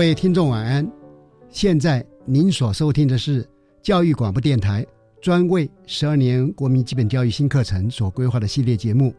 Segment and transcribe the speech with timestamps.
[0.00, 0.90] 各位听众晚安，
[1.50, 3.46] 现在您所收听的是
[3.82, 4.82] 教育广播电台
[5.20, 9.14] 专为十二年国民基本教育新课程所规划的系列节目。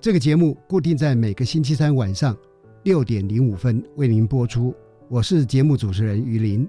[0.00, 2.36] 这个节目固定在每个星期三晚上
[2.82, 4.74] 六点零五分为您播出。
[5.08, 6.68] 我是节目主持人于林。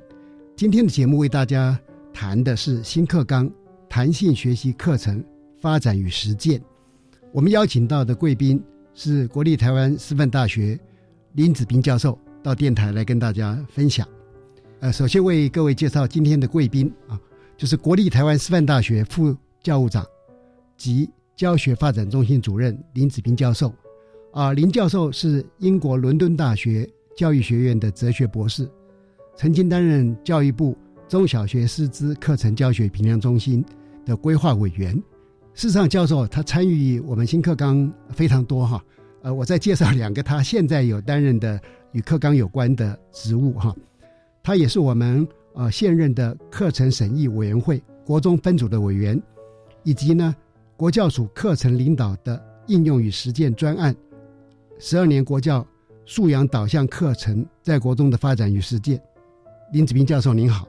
[0.55, 1.75] 今天的节目为大家
[2.13, 3.51] 谈的是新课纲
[3.89, 5.25] 弹性学习课程
[5.59, 6.61] 发展与实践。
[7.31, 8.63] 我们邀请到的贵宾
[8.93, 10.79] 是国立台湾师范大学
[11.33, 12.15] 林子斌教授。
[12.45, 14.07] 到电台来跟大家分享。
[14.79, 17.19] 呃，首先为各位介绍今天的贵宾啊，
[17.57, 20.05] 就是国立台湾师范大学副教务长
[20.77, 23.73] 及教学发展中心主任林子斌教授。
[24.31, 28.69] 啊，林教授是英国伦敦大学教育学院的哲学博士，
[29.35, 33.65] 曾经担任教育部中小学师资课程教学评量中心
[34.05, 34.93] 的规划委员。
[35.55, 38.85] 事实上，教授他参与我们新课纲非常多哈。
[39.23, 41.59] 呃，我再介绍两个他现在有担任的。
[41.95, 43.73] 与课纲有关的职务，哈，
[44.43, 49.19] 他也是我们呃现任的课程审议委员会国中分组的委员，
[49.83, 50.35] 以及呢
[50.75, 53.95] 国教署课程领导的应用与实践专案，
[54.77, 55.65] 十二年国教
[56.05, 59.01] 素养导向课程在国中的发展与实践。
[59.71, 60.67] 林子斌教授您好，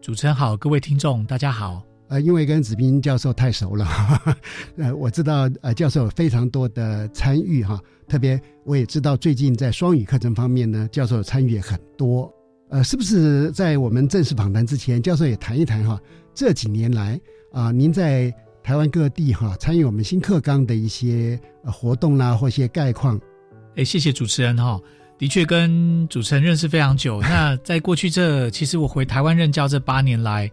[0.00, 1.82] 主持人好，各位听众大家好。
[2.08, 3.86] 呃，因为跟子斌教授太熟了，
[4.78, 12.32] 呃，我知道呃教授有非常多的参与哈，特别我也知道最近在双语课程方面呢，教授参与也很多。
[12.70, 16.00] 呃，是不是在我们正式访谈之前，教授也谈一谈哈？
[16.34, 17.20] 这几年来
[17.52, 23.20] 啊，您在台湾各地哈参与我们新课纲的一些活动啦，或一些概况。
[23.76, 24.80] 哎，谢谢主持人哈，
[25.18, 27.20] 的确跟主持人认识非常久。
[27.22, 30.50] 那在过去这，其实我回台湾任教这八年来。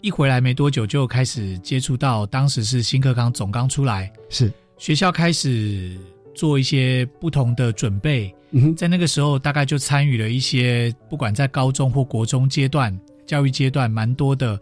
[0.00, 5.96] 一回来没多久，就开始接触到，当时是新课纲总纲出来，是学校开始
[6.34, 8.32] 做一些不同的准备。
[8.76, 14.60] 在那个时候，大概就参与了一些，不管在高中或国中阶段教育阶段，蛮多的，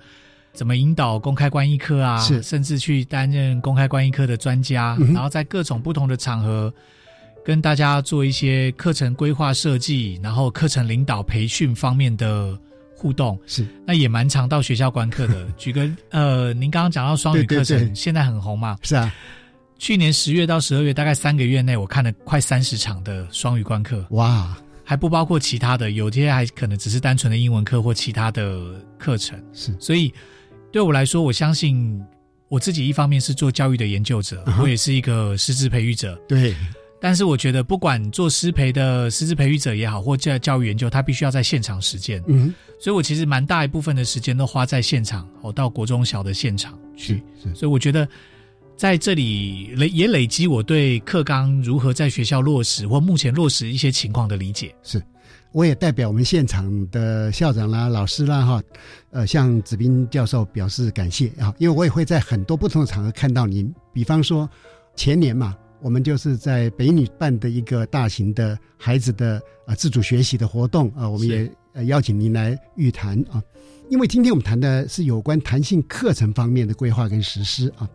[0.52, 6.72] 怎么引导公开观益课啊，是甚至去担任公开观益课的专家，然后在各种不同的场合
[7.44, 12.58] 跟大家做一些课程规划设计，然后课程领导培训方面的。
[13.00, 15.50] 互动是，那也蛮常到学校观课的。
[15.56, 18.76] 举个呃，您刚刚讲到双语课程，现在很红嘛？
[18.82, 19.10] 是啊，
[19.80, 24.06] 去年十月到十二月，大概三个月内，我看了快三十场的双语观课。
[24.10, 24.54] 哇，
[24.84, 29.42] 还不包括其他的，有些还可能只是单纯的英文课或其他的课程。
[29.54, 30.12] 是，所以
[30.70, 31.98] 对我来说，我相信
[32.48, 36.14] 我自己一方面是做教育的研究者，我也是一个师资培育者。
[36.28, 36.54] 对。
[37.02, 42.22] 但是我觉得，不管做师培的师资培育者也好，或教教育研究，他必须要在现场实践。
[42.26, 47.22] 嗯，所以我其实蛮大一部分的时间都花在现场，我到国中小的现场去。
[47.54, 48.06] 所以我觉得
[48.80, 54.74] 在这里累也累积我对课纲如何在学校落实或目前落实一些情况的理解。
[54.82, 54.98] 是，
[55.52, 58.62] 我也代表我们现场的校长啦、老师啦，哈，
[59.10, 64.48] 呃，向子斌教授表示感谢啊，因为我也会在很多不同的场合看到您，比方说
[64.96, 65.54] 前年嘛。
[65.82, 73.42] 我们就是在北女办的一个大型的孩子的啊自主学习的活动啊，我们也呃邀请您来预谈啊，
[73.90, 77.86] 因为今天我们谈的是有关弹性课程方面的规划跟实施啊。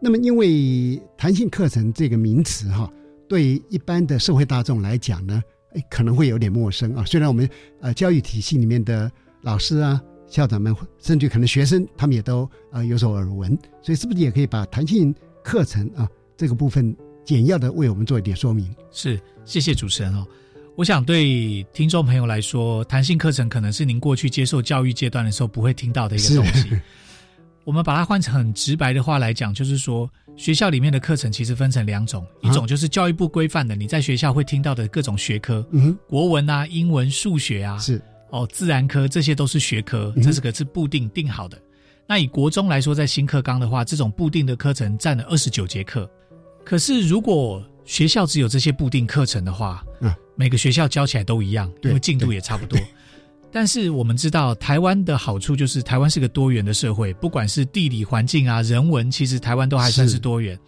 [0.00, 2.90] 那么，因为弹性课程这个名词哈，
[3.28, 5.42] 对一般的社会大众来讲呢，
[5.74, 7.04] 哎可能会有点陌生啊。
[7.04, 7.48] 虽然我们
[7.80, 9.10] 呃教育体系里面的
[9.42, 13.50] 老师啊、校长们，甚至可能学生，他们也都呃有所耳闻。
[13.82, 18.72] 所以，是不是也可以把弹性课程啊这个部分简要的为我们做一点说明？
[18.92, 20.24] 是，谢谢主持人哦。
[20.76, 26.70] 我想对听众朋友来说，弹性课程可能是您过去接受教育阶段的时候不会听到的一个东西。
[27.68, 38.00] 我们把它换成很直白的话来讲，就是说学校里面的课程其实分成两种，一种就是教育部规范的，你在学校会听到的各种学科，嗯，国文啊、英文、数学啊，是
[38.30, 41.60] 哦，自然科这些都是学科，这是个是固定定好的。
[42.06, 46.10] 那以国中来说，在新课纲的话，这种固定的课程占了二十九节课。
[46.64, 52.80] 可是如果学校只有这些固定课程的话，嗯，每个学校教起来都一样，因为进度也差不多。
[53.50, 60.58] 但是我们知道，台湾的好处就是台湾是个多元的社会，不管是地理环境啊、人文，其实台湾都还算是多元。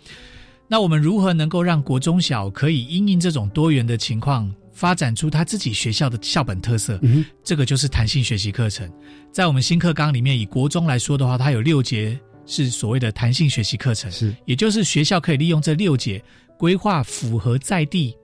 [0.66, 6.98] 那我们如何能够让国中小可以因应这种多元的情况，发展出他自己学校的校本特色？
[7.02, 8.90] 嗯，这个就是弹性学习课程。
[9.32, 16.22] 在我们新课纲里面，以国中来说的话，它有六节是所谓的弹性学习课程，是，也就是学校可以利用这六节。
[16.56, 18.14] 规划符合在地，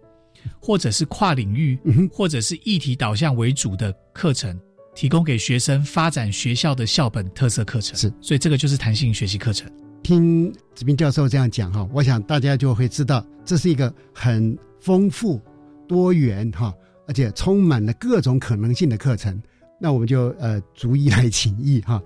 [0.60, 1.78] 或者是跨领域，
[2.12, 4.58] 或者是议题导向为主的课程，
[4.94, 7.96] 提供给学生发展学校的校本特色课程。
[7.96, 9.70] 是，所以这个就是弹性学习课程。
[10.02, 15.40] 听子斌教授这样讲哈，我想大家就会知道，这是一个很丰富、
[15.88, 16.72] 多元哈，
[17.08, 19.40] 而且充满了各种可能性的课程。
[19.80, 22.02] 那我们就呃逐一来请益哈，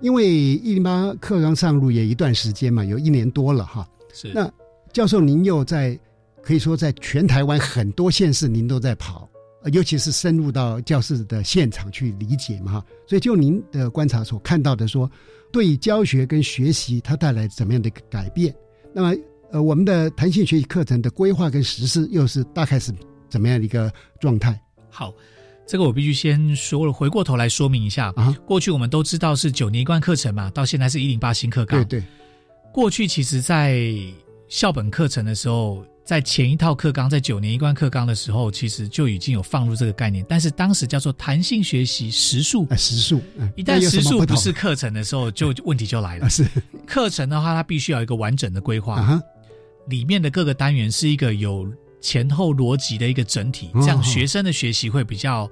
[0.00, 3.88] 因为一零八课纲上路也一段时间嘛，有一年多了哈。
[4.12, 4.50] 是那。
[4.92, 5.98] 教授，您又在
[6.42, 9.28] 可以说在全台湾很多县市，您都在跑，
[9.72, 12.84] 尤其是深入到教室的现场去理解嘛哈。
[13.06, 15.10] 所以就您的观察所看到的，说
[15.52, 18.54] 对教学跟学习它带来怎么样的一个改变？
[18.92, 19.14] 那么
[19.52, 22.90] 呃，我们的弹性学习课程的规划跟实施又是大概是
[23.28, 24.58] 怎么样的一个状态？
[24.90, 25.12] 好，
[25.66, 28.34] 这个我必须先说了，回过头来说明一下啊。
[28.46, 31.84] 过去我们都知道是九年一贯课程嘛，到现在是一零八新课纲。
[31.84, 32.06] 对对，
[32.72, 33.78] 过去其实在
[34.48, 43.22] 校本课程的时候，在前一套课纲，在九年一贯课纲的时候，其实就已经有放入这个概念，但是当时叫做弹性学习时数，时数，
[43.56, 46.28] 一旦时数不是课程的时候，就问题就来了。
[46.28, 46.44] 是。
[46.86, 49.22] 课程的话，它必须要一个完整的规划，
[49.86, 51.66] 里面的各个单元是一个有
[52.00, 55.50] 前后逻辑的一个整体，这样学生的学习会比较。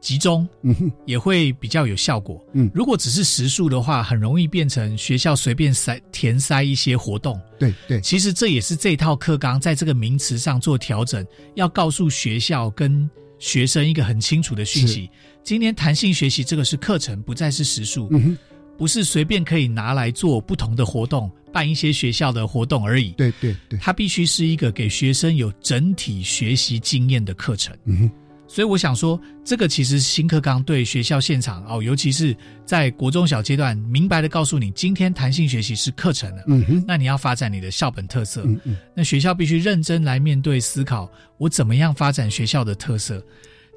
[0.00, 0.74] 集中，嗯，
[1.04, 2.42] 也会比较有效果。
[2.52, 7.38] 嗯，如果只是时数的话，很容易变成学校随便塞填塞一些活动。
[7.58, 11.24] 对对，其实这也是这套课纲在这个名词上做调整，
[11.54, 13.08] 要告诉学校跟
[13.38, 15.10] 学生一个很清楚的讯息：
[15.44, 18.36] 今天弹性学习这个是课程，不再是时数，嗯
[18.78, 23.10] 不是随便可以拿来做不同的活动，办一些学校的活动而已。
[23.10, 27.76] 对对对，它必须是一个给学生有整体学习经验的课程。
[27.84, 28.10] 嗯哼。
[28.52, 36.42] 所以我想说，这个其实新课纲对学校现场哦，尤其是在国中小阶段，明白的告诉你，今天弹性学习是课程了。
[36.48, 38.42] 嗯哼，那你要发展你的校本特色。
[38.44, 41.08] 嗯嗯，那学校必须认真来面对思考，
[41.38, 43.24] 我怎么样发展学校的特色。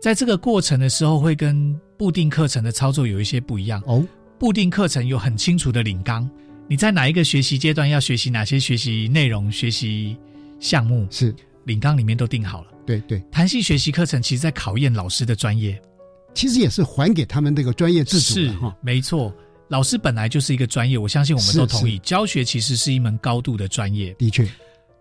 [0.01, 4.03] 在这个过程的时候，会跟固定课程的操作有一些不一样哦。
[4.39, 6.27] 固定课程有很清楚的领纲，
[6.67, 10.17] 你在哪一个学习阶段要学习哪些学习内容、学习
[10.59, 11.33] 项目，是
[11.65, 12.72] 领纲里面都定好了。
[12.85, 15.81] 对对，弹性学习课程其实在考验老师的专业，
[16.33, 19.33] 其实也是还给他们这个专业自主是哈，没错，
[19.67, 24.13] 老师本来就是一个专业，我相信我们都同意，教学其实是一门高度的专业。
[24.13, 24.47] 的确，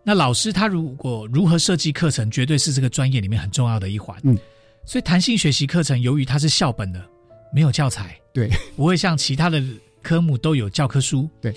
[0.04, 4.16] 那老师他如果如何设计课程，绝对是这个专业里面很重要的一环。
[4.22, 4.38] 嗯，
[4.84, 7.04] 所以弹性学习课程由于它是校本的，
[7.52, 9.62] 没有教材，对，不会像其他的
[10.02, 11.28] 科目都有教科书。
[11.40, 11.54] 对，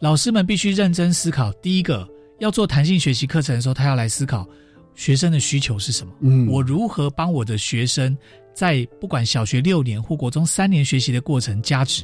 [0.00, 4.46] 老师们必须认真思考，第一个要做弹性学习课程的时候，他要来思考。
[4.98, 6.12] 学生的需求是什么？
[6.22, 8.18] 嗯，我如何帮我的学生
[8.52, 12.02] 在不管小学六年或国中三年学习的过程加值？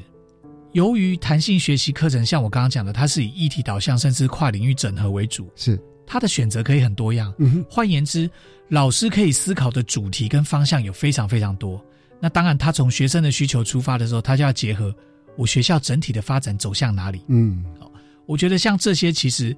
[0.74, 7.34] 由于弹性学习课程，像我刚刚讲的，它是以议题导向甚至跨领域整合为主，是它的选择可以很多样。
[7.38, 8.30] 嗯，换言之，
[8.68, 11.84] 老师可以思考的主题跟方向有非常非常多。
[12.20, 14.94] 那当然，他从学生的需求出发的时候，他就要结合
[15.36, 17.24] 我学校整体的发展走向哪里。
[17.26, 17.90] 嗯，好，
[18.24, 19.56] 我觉得像这些其实。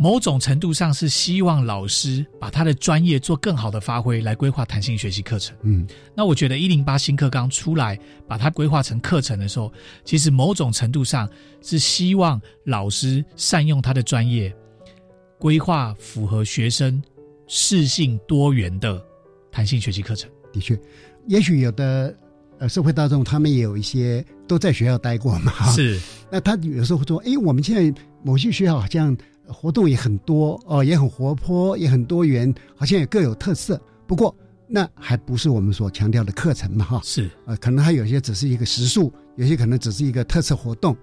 [0.00, 5.56] 某种程度上是希望老师把他的专业做更好的发挥，来规划弹性学习课程。
[5.62, 9.72] 嗯，那我觉得一零八新课纲出来，把它规划成课程的时候，
[10.04, 11.28] 其实某种程度上
[11.60, 14.54] 是希望老师善用他的专业，
[15.36, 17.02] 规划符合学生
[17.48, 19.04] 适性多元的
[19.50, 20.30] 弹性学习课程。
[20.52, 20.78] 的确，
[21.26, 22.16] 也许有的
[22.60, 26.00] 呃社会大众他们也有一些都在学校待过嘛，是。
[26.30, 29.16] 那他有时候会说：“哎，我们现在某些学校好像。”
[29.48, 33.80] 活动也很多哦，也很活泼，也很多元，好像也各有特色。
[34.06, 34.34] 不过
[34.66, 40.96] 那还不是我们所强调的课程嘛，哈，是，呃，可能它有些只是一个时数，有些可能只是一个特色活动，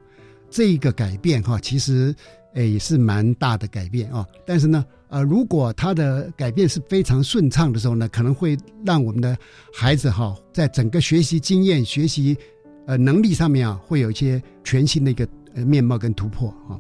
[0.50, 2.16] 这一个改变哈，其实
[2.54, 4.26] 诶也是蛮大的改变啊。
[4.46, 9.36] 但是呢，呃，如果它的改变是非常顺畅的时候呢，可能会让我们的
[9.74, 12.38] 孩子哈，在整个学习经验、学习
[12.86, 16.78] 呃能力上面啊，会有一些全新的一个呃面貌跟突破啊。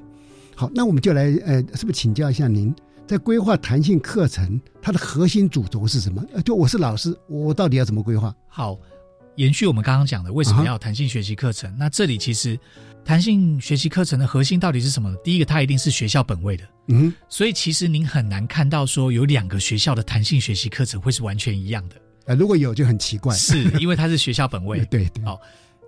[0.55, 2.73] 好，那我们就来呃，是不是请教一下您？
[3.05, 6.23] 在规划弹性课程，它的核心主轴是什么？
[6.33, 8.33] 呃，就我是老师，我到底要怎么规划？
[8.47, 8.79] 好，
[9.35, 11.71] 延续我们刚刚讲的，为什么要弹性学习课程？
[11.77, 12.57] 那这里其实
[13.03, 15.13] 弹性学习课程的核心到底是什么？
[15.23, 16.63] 第一个，它一定是学校本位的。
[16.87, 21.95] 嗯，所以其实您很难看到说有两个学校的弹性学习课程会是完全一样的。
[22.25, 24.83] 呃，如果有就很奇怪，是因为它是学校本位。
[24.89, 25.23] 对对。
[25.23, 25.39] 好，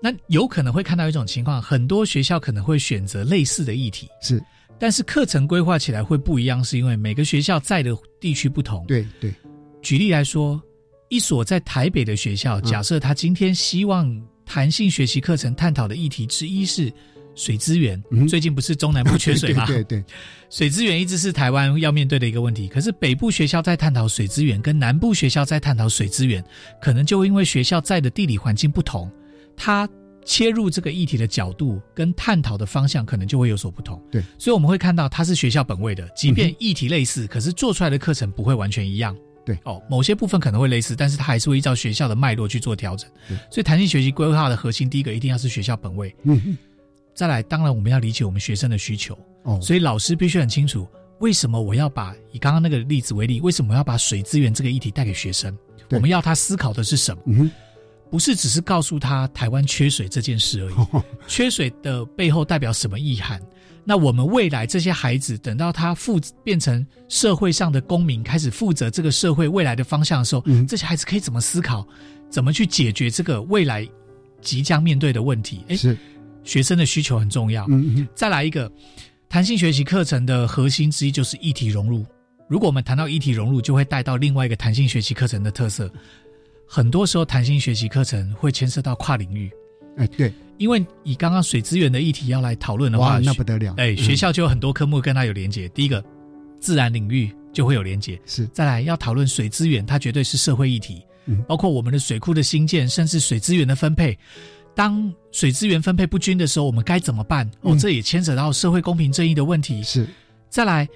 [0.04, 4.08] 那有可能会看到一种情况，很多学校可能会选择类似的议题。
[4.22, 4.40] 是。
[4.80, 8.86] 但是课程规划起来会不一样，是因为每个学校在的地区不同。
[8.88, 9.34] 对对，
[9.82, 10.62] 举例来说，
[11.10, 14.10] 一所在台北的学校，假设他今天希望
[14.46, 16.92] 弹性学习课程探讨的议题之一是
[17.36, 18.02] 水资源。
[18.28, 19.66] 最近不是中南部缺水吗？
[19.68, 20.04] 对对，
[20.50, 22.68] 水资源一直是台湾要面对的一个问题。
[22.68, 26.44] 可是北部学校在探讨水资源，跟南部学校在探讨水资源，
[26.82, 29.12] 可能就因为学校在的地理环境不同，
[29.56, 29.88] 它。
[30.28, 34.00] 切入这个议题的角度跟探讨的方向可能就会有所不同。
[34.12, 39.16] 对，所以我们会看到它是学校本位的，即便议题类似，可是做出来的课程不会完全一样。
[39.46, 43.10] 对，哦，某些部分可能会类似，但是它还是会依照学校的脉络去做调整。
[43.50, 46.14] 所以弹性学习规划的核心，第一个一定要是学校本位。
[46.24, 46.58] 嗯，
[47.16, 49.18] 再来，当然我们要理解我们学生的需求。
[49.44, 50.86] 哦，所以老师必须很清楚，
[51.22, 55.58] 为什么我要把以刚刚那个例子为例，为什么要把水资源这个议题带给学生？
[55.92, 57.24] 我们要他思考的是什么？
[57.28, 57.50] 嗯。
[58.10, 60.76] 不是只是告诉他台湾缺水这件事而已，
[61.28, 63.42] 缺水的背后代表什么意涵？
[63.84, 71.88] 那我们未来这些孩子等到他负变成社会上的公民，开始负责这个社会未来的方向的时候，这些孩子可以怎么思考？
[72.30, 73.88] 怎么去解决这个未来
[74.42, 75.64] 即将面对的问题？
[75.70, 75.98] 哎，是
[76.44, 77.66] 学生的需求很重要。
[77.70, 78.08] 嗯嗯。
[78.14, 78.70] 再来一个
[79.30, 82.06] 弹性学习课程的核心之一就是议题融入。
[82.50, 85.90] 如果我们谈到议题融入，就会带到另外一个弹性学习课程的特色。
[86.68, 89.50] 很多时候，弹性学习课程会牵涉到跨领域。
[89.96, 93.74] 哎，对，因为以刚刚水资源的议题要来讨论的话，那不得了。
[93.78, 95.68] 哎，学校就有很多科目跟它有连结。
[95.70, 96.04] 第一个，
[96.60, 98.20] 自然领域就会有连结。
[98.26, 101.02] 是，再来要讨论水资源，它绝对是社会议题。
[101.26, 104.16] 嗯，包括我们的水库的新建，甚至水资源的分配。
[104.76, 107.50] 当水资源分配不均的时候，我们该怎么办？
[107.62, 109.82] 哦，这也牵扯到社会公平正义的问题。
[109.82, 110.08] 是，
[110.48, 110.88] 再来，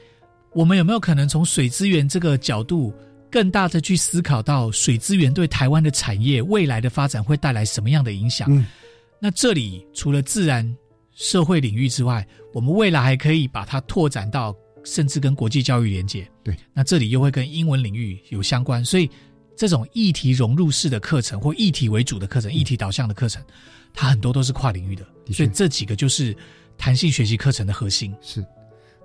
[0.53, 2.93] 我们有没有可能从水资源这个角度？
[3.31, 8.47] 更大的去思考到水资源对台湾的产业未来的发展会带来什么样的影响？
[8.51, 8.65] 嗯，
[9.19, 10.69] 那这里除了自然
[11.15, 16.29] 社会领域之外，我们未来还可以把它拓展到甚至跟国际教育连接。
[16.43, 19.09] 对，那这里又会跟英文领域有相关，所以
[19.55, 23.41] 这种议题融入式的课程或议题为主的课程、议题导向的课程，
[23.93, 25.05] 它很多都是跨领域的。
[25.31, 26.35] 所以这几个就是
[26.77, 28.13] 弹性学习课程的核心。
[28.21, 28.45] 是，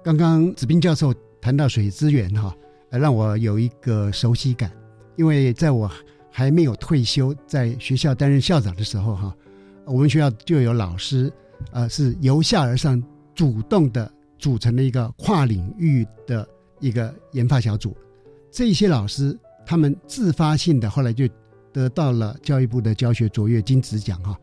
[0.02, 2.52] 刚刚子斌教授谈到水资源哈。
[2.90, 4.70] 让我有一个熟悉感，
[5.16, 5.90] 因为在我
[6.30, 9.34] 还没有退休，在学校担任校长的时候，哈，
[9.84, 11.32] 我们学校就有老师，
[11.72, 13.02] 呃，是由下而上
[13.34, 16.46] 主动的组成了一个跨领域的
[16.80, 17.96] 一个研发小组。
[18.50, 21.28] 这些老师他们自发性的后来就
[21.72, 24.38] 得到了教育部的教学卓越金质奖，哈。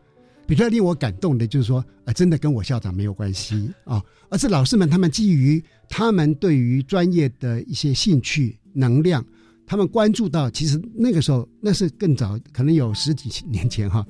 [0.46, 5.62] 比较令我感动的就是说，呃，真的跟我校长没有关系 啊，而是老师们他们基于。
[5.86, 9.24] 他们对于专业的一些兴趣、能量，
[9.66, 14.04] 他们关注到，其实那个时候那是更早，可能有十几年前哈，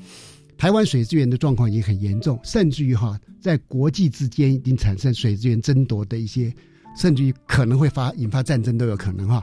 [0.57, 6.51] 台湾水资源的状况已经很严重，甚至于哈，在国际之间已经产生水资源争夺的一些，
[6.97, 9.43] 甚至于可能会发引发战争都有可能哈。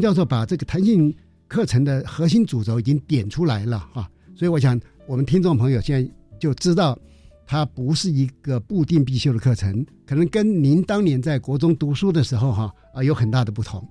[0.00, 1.14] 教授把这个弹性
[1.48, 6.98] 课程的核心主轴已经点出来了哈，所以我想我们听众朋友现在就知道，
[7.46, 13.86] 它不是一个固定必修的课程，可能跟您当年在国中读书的时候哈啊有很大的不同。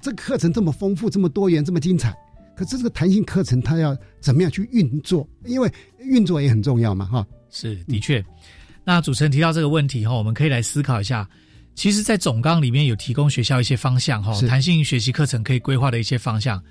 [0.00, 2.14] 这个课程这么丰富、这么多元、这么精彩，
[2.56, 5.26] 可是这个弹性课程它要怎么样去运作？
[5.46, 7.26] 因为运作也很重要嘛哈。
[7.48, 8.24] 是的确，
[8.84, 11.28] 那主持人提到这个问题哈，我们可以来思考一下。
[11.74, 16.62] 其实，在总纲里面有提供学校一些方向哈，弹性学习课程可以规划的一些方向。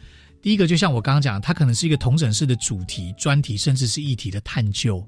[0.42, 5.06] 第一个，就像我刚刚讲，它可能是一个同整式的主题、专题，甚至是议题的探究。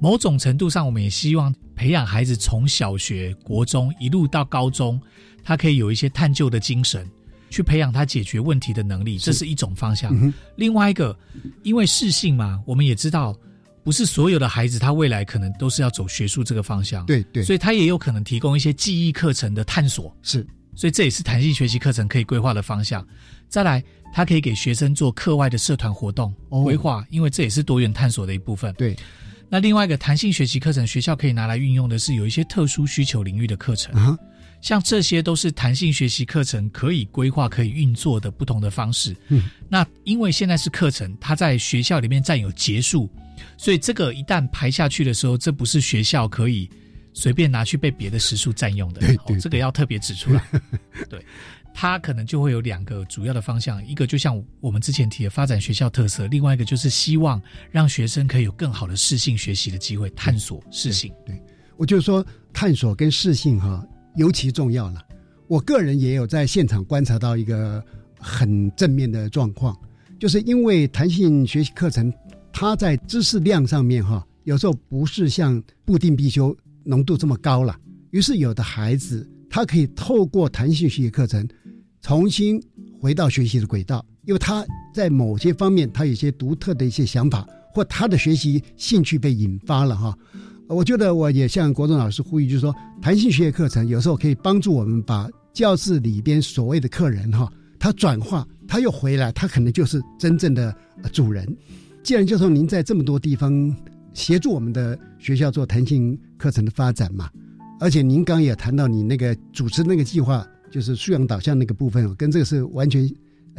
[0.00, 5.00] 某种程度上，我们也希望培养孩子从小学、国中一路到高中，
[5.42, 7.06] 他可以有一些探究的精神，
[7.50, 10.32] 去培养他解决问题的能力，这是一种方向。
[10.56, 11.18] 另外一个，
[11.62, 13.36] 因为适性嘛，我们也知道，
[13.88, 23.02] 不是所有的孩子他未来可能都是要走学术这个方向，对对，所以他也有可能提供一些记忆课程的探索，是，所以这也是弹性学习课程可以规划的方向。
[23.48, 28.74] 再来，他可以给学生做课外的社团活动规划，因为这也是多元探索的一部分。
[28.74, 28.94] 对。
[29.48, 34.18] 那另外一个弹性学习课程，学校可以拿来运用的是有一些特殊需求领域的课程，
[34.60, 39.16] 像这些都是弹性学习课程可以规划、可以运作的不同的方式。
[39.28, 43.08] 嗯，那因为现在是课程，它在学校里面占有结束，
[43.56, 46.68] 所以这个一旦排下去的时候，这不是学校可以
[47.12, 49.00] 随便拿去被别的时数占用的。
[49.00, 50.42] 对对，这个要特别指出来。
[51.08, 51.24] 对。
[51.80, 57.40] 它可能就会有两个主要的方向，一个就像我们之前提的发展学校特色，另外一个就是希望
[57.70, 61.12] 让学生可以有更好的适性学习的机会，探索适性。
[61.24, 61.40] 对，
[61.76, 65.06] 我就是说探索跟适性哈尤其重要了。
[65.46, 67.80] 我个人也有在现场观察到一个
[68.18, 69.78] 很正面的状况，
[70.18, 72.12] 就是因为弹性学习课程，
[72.52, 77.78] 它在知识量上面哈有时候不是像固定必修浓度这么高了，
[78.10, 81.46] 于是有的孩子他可以透过弹性学习课程。
[82.00, 82.62] 重新
[83.00, 84.64] 回到学习的轨道，因为他
[84.94, 90.16] 在某些方面他有些独特的一些想法，或他的学习兴趣被引发了哈。
[90.68, 100.74] 我觉得我也向国中老师呼吁，就是说弹性学习课程有时候可以帮助我们把教室里边所谓的客人哈，他转化，他又回来，他可能就是真正的
[101.12, 101.44] 主人。
[102.02, 103.74] 既然教授您在这么多地方
[104.12, 107.30] 协助我们的学校做弹性课程的发展嘛，
[107.80, 110.46] 而且您刚也谈到你那个主持那个计划。
[110.70, 113.10] 就是素养导向那个部分，跟这个是完全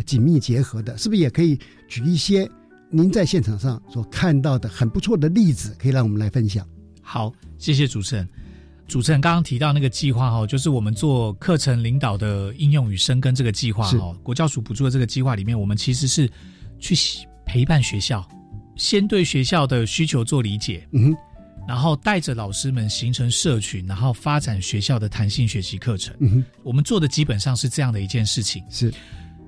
[0.05, 2.47] 紧密结合的，是不是也可以举一些
[2.91, 6.63] 您在现场上所看到的很不错的例子，可以让我们来分享？
[7.01, 8.29] 好，谢谢主持人。
[8.87, 16.29] 主持人刚刚提到那个计划哈，就是我们做课程领导的应用与生根这个计划哈，国教署补助的这个计划里面，我们其实是
[16.77, 16.93] 去
[17.49, 18.23] 陪伴学校，
[18.75, 20.87] 先对学校的需求做理解。
[20.91, 21.15] 嗯。
[21.67, 26.15] 然后带着老师们形成社群，然后发展学校的弹性学习课程。
[26.19, 28.63] 嗯，我们做的基本上是这样的一件事情。
[28.69, 28.93] 是，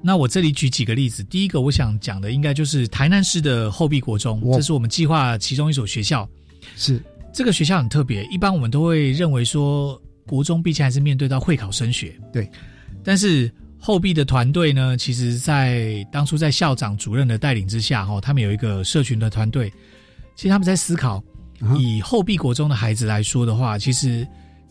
[0.01, 1.23] 那我这里举几个例子。
[1.23, 6.27] 第一个，我想讲的应该就是台南市的后壁国中，这是我们计划其中一所学校。
[6.75, 8.23] 是，这个学校很特别。
[8.25, 12.19] 一般我们都会认为说，国中毕竟还是面对到会考升学。
[12.33, 12.49] 对，
[13.03, 13.51] 但是
[13.82, 19.70] 后壁的团队呢，其实在当初在校长主任的带领之下，哈，他们有一个社群的团队，
[20.36, 21.22] 其实他们在思考。
[21.78, 24.28] 以后壁国中的孩子来说的话，其实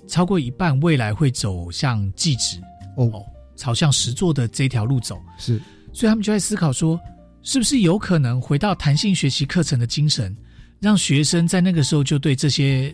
[0.08, 2.60] 超过一半未来会走向技职
[2.96, 5.16] 哦，朝向实作的这条路走。
[5.38, 5.60] 是，
[5.92, 6.98] 所以他们就在思考说，
[7.42, 10.36] 是不是有可能回到弹性学习课程的精神，
[10.80, 12.92] 让学生在那个时候就对这些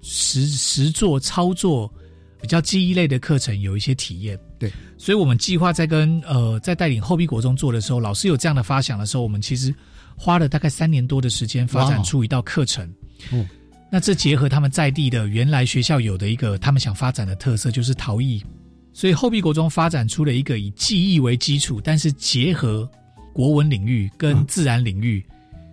[0.00, 1.92] 实实作操作
[2.40, 4.38] 比较记忆类的课程有一些体验。
[4.58, 9.74] 对，所以我们计划在跟呃在带领后壁国中做的时候，老师有这样的发想的时候，我们其实
[10.16, 12.88] 花了大概三年多的时间发展出一道课程。
[13.30, 13.46] 哦，
[13.90, 18.44] 那这结合他们在地的原来学校有的一个他们想发展的特色，就是陶艺，
[18.92, 22.88] 所以后壁国中发展出了一个以记忆为基础，但是结合
[23.32, 25.24] 国文领域跟自然领域，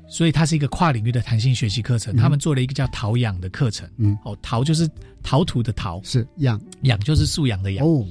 [0.08, 2.16] 所以它是一个跨领域的弹性学习课程。
[2.16, 4.90] 他们做了一个叫陶养的课程，嗯，哦，陶就是
[5.24, 6.60] 陶土的陶，是养。
[6.82, 7.86] 养就是素养的养。
[7.86, 8.06] 哦，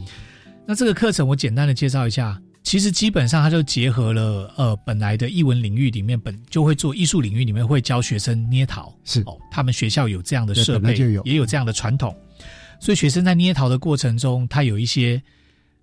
[0.67, 2.41] 那这个课程我简单的介绍一下。
[2.63, 9.21] 其实基本上，它就结合了呃本来的艺文领域里面本就会做艺术领域里面会教学生捏陶，是。
[9.27, 12.17] 哦，他们学校有这样的设备，也有这样的传统，
[12.81, 15.23] 所以学生在捏陶的过程中，他有一些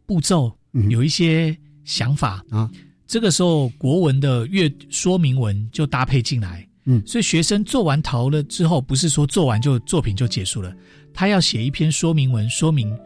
[0.07, 0.51] 步骤，
[0.89, 2.67] 有一些想法啊。
[3.11, 10.73] 这个时候，国文的阅说明文就搭配进来，嗯，所以学生做完陶了之后，不是说做完就作品就结束了，
[11.13, 12.97] 他要写一篇说明文说明。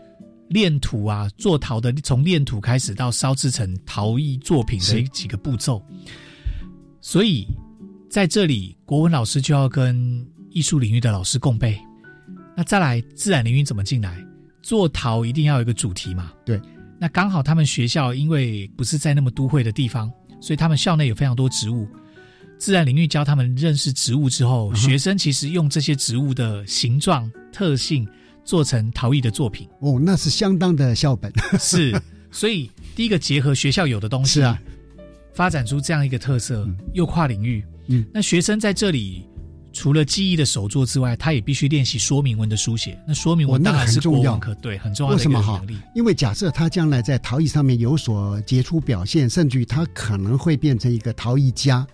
[0.49, 5.83] 炼土啊，做陶的从炼土开始到烧制成陶艺作品的几个步骤，
[7.01, 7.47] 所以
[8.07, 11.75] 在这里国文老师就要跟艺术领域的老师共备。
[12.55, 14.23] 那再来自然领域怎么进来？
[14.61, 16.31] 做陶一定要有一个主题嘛？
[16.45, 16.61] 对。
[17.05, 21.87] 那刚好他们学校因为不是在那么都会的地方，所以他们校内有非常多植物。
[22.57, 28.07] 自然领域教他们认识植物之后，学生其实用这些植物的形状特性。
[28.43, 34.61] 做成陶艺的作品哦，那是相当的校本 是，所以第一个结合学校有的东西是啊，
[35.33, 37.65] 发展出这样一个特色，又跨领域。
[37.87, 39.25] 嗯，那学生在这里
[39.75, 42.97] 除了记忆的手作之外，他也必须练习说明文的书写。
[43.05, 45.77] 那说明文当然是重要，对，很重要的一个能力。
[45.93, 51.85] 因为假设他将来在陶艺上面有所杰出表现，甚至于他可能会变成一个陶艺家，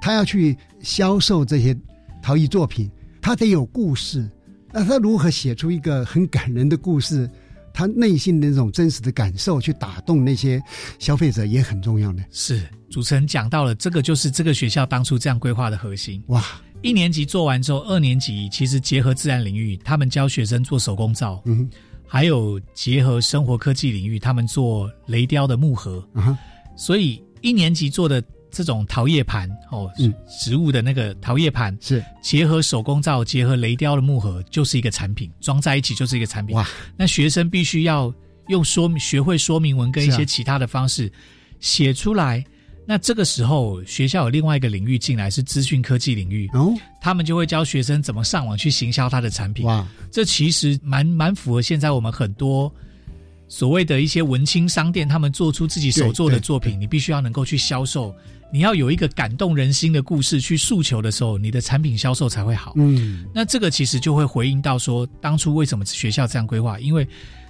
[0.00, 1.76] 他要去销售这些
[2.22, 2.90] 陶艺作品。
[3.20, 4.26] 他得有故事。
[4.72, 7.30] 那他如何写出一个很感人的故事？
[7.74, 10.58] 他内心的那种真实的感受，去打动那些
[10.98, 12.24] 消费者也很重要的。
[12.30, 16.22] 是主持人讲到了，这个就是这个学校当初这样规划的核心。
[16.28, 16.42] 哇！
[16.82, 21.68] 一年级做完之后，二年级其实结合自然领域，他们教学生做手工皂，嗯，
[22.06, 26.06] 还有结合生活科技领域，他们做雷雕的木盒。
[26.76, 28.22] 所以一年级做的。
[28.48, 29.90] 这种陶叶盘哦，
[30.40, 36.56] 植物的那个陶叶盘是结合手工皂、结合雷雕的木盒，就是一个产品，装在一起就是一个产品。
[36.56, 36.66] 哇！
[36.96, 38.10] 那学生必须要
[38.48, 41.12] 用说，学会说明文跟一些其他的方式
[41.60, 42.42] 写出来。
[42.86, 49.66] 那这个时候，学校有另外一个领域进来，是资讯科技领域哦，他们就会教学生怎么上网去行销他的产品。
[49.66, 49.86] 哇！
[50.10, 52.72] 这其实蛮蛮符合现在我们很多。
[53.48, 58.12] 所谓的一些文青商店，他们做出自己手做的作品，你必须要能够去销售，
[58.52, 62.72] 你要有一个感动人心的故事去诉求的时候，你的产品销售才会好。
[62.74, 66.80] 嗯，那这个其实就会回应到说，当初为什么学校这样规划？
[66.80, 67.06] 因为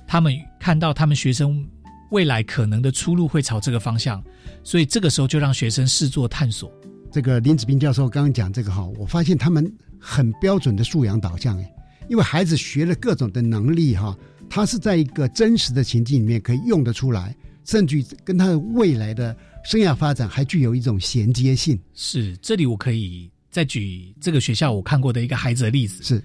[0.07, 1.67] 他们看到他们学生
[2.11, 4.23] 未来可能的出路会朝这个方向，
[4.63, 6.73] 所以这个时候就让学生试做探索。
[7.13, 11.75] 这个林子斌教授刚刚讲这个哈，我发现他们很标准的素养导向哎，
[12.09, 14.17] 因为孩子学了各种的能力哈。
[14.49, 21.77] 他是在一个真实的情境里面可以用得出来，甚至跟他的未来的生涯发展还具有一种衔接性。
[21.95, 26.01] 是，这里我可以再举这个学校我看过的一个孩子的例子。
[26.05, 26.23] 是，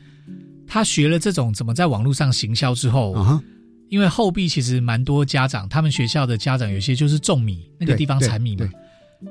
[0.67, 3.41] 他学了这种怎么在网络上行销之后，啊，
[3.91, 8.65] 因为后壁其实蛮多家长，他们学校的家长有些就是种米，那个地方产米嘛，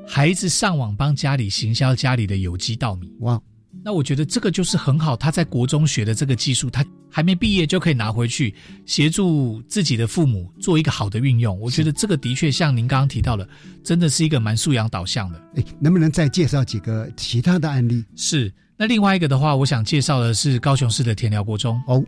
[0.06, 3.10] 孩子上网帮家里行销家里的有机稻米。
[3.20, 3.40] 哇。
[3.82, 11.58] 那我觉得这个就是很好，他在国中学的这个技术，他还没毕业就可以拿回去协助自己的父母做一个好的运用。
[11.58, 13.48] 我觉得这个的确像您刚刚提到的，
[13.82, 15.42] 真的是一个蛮素养导向的。
[15.54, 18.04] 哎，能不能再介绍几个其他的案例？
[18.14, 18.52] 是。
[18.76, 21.80] 那另外一个的话，我想介绍的是高雄市的田寮国中。
[21.86, 22.04] 哦，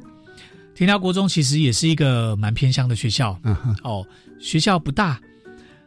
[0.74, 3.38] 田寮国中其实也是一个蛮偏乡的学校。
[3.44, 3.76] 嗯哼。
[3.82, 4.06] 哦，
[4.40, 5.20] 学校不大。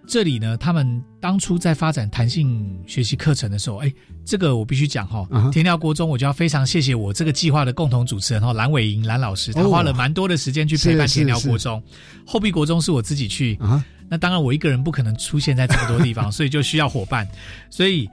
[0.08, 3.92] 这里呢，他们当初在发展弹性学习课程的时候，哎，
[4.24, 11.82] 这个我必须讲哈，田寮国中我就要非常谢谢我这个计划的共同主持人哈，蓝伟莹蓝老师，他花了蛮多的时间去陪伴田寮国中。
[12.24, 13.58] 后壁国中是我自己去，
[14.08, 17.28] 那当然我一个人不可能出现在这么多地方， 所以就需要伙伴。
[17.72, 18.08] 所以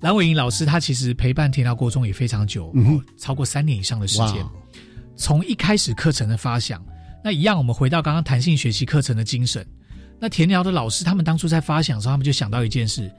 [0.00, 2.74] 蓝伟莹老师他其实陪伴田寮国中也非常久，
[3.18, 4.42] 超过三年以上的时间。
[5.16, 6.84] 从一开始课程的发想，
[7.24, 9.66] 那一样我们回到刚刚弹性学习课程的精神。
[10.18, 13.10] 那田寮的老师，他们当初在发想的时候，他们就想到一件事。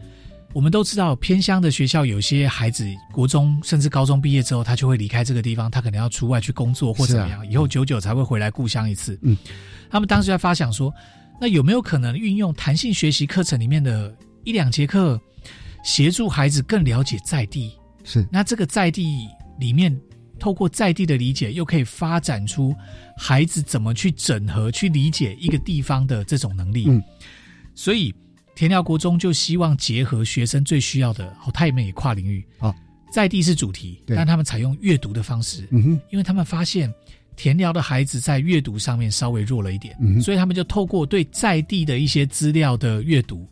[0.53, 9.19] 我们都知道，偏乡的学校有些孩子，国中甚至高中毕业之后，他就会离开这个地方，他可能要出外去工作或怎么样，以后久久才会回来故乡一次。
[9.21, 9.37] 嗯，
[9.89, 10.91] 他们当时在发想说，
[11.39, 15.19] 那有没有可能运用弹性学习课程里面的一两节课，
[15.83, 17.73] 协助孩子更了解在地？
[18.03, 19.27] 是，那这个在地
[19.59, 19.95] 里面。
[20.39, 22.75] 透过在地的理解，又可以发展出
[23.17, 26.85] 孩子怎么去整合、去理解一个地方的这种能力。
[26.87, 27.03] 嗯，
[27.75, 28.13] 所以
[28.55, 32.73] 田寮国中就希望结合学生最需要的，哦，他们也跨领域啊，
[33.11, 35.67] 在地是主题，但他们采用阅读的方式。
[35.71, 36.91] 嗯哼，因为他们发现
[37.35, 43.47] 田寮的孩子在阅读上面稍微弱了一点，所以他们就透过对在地的一些资料的阅读，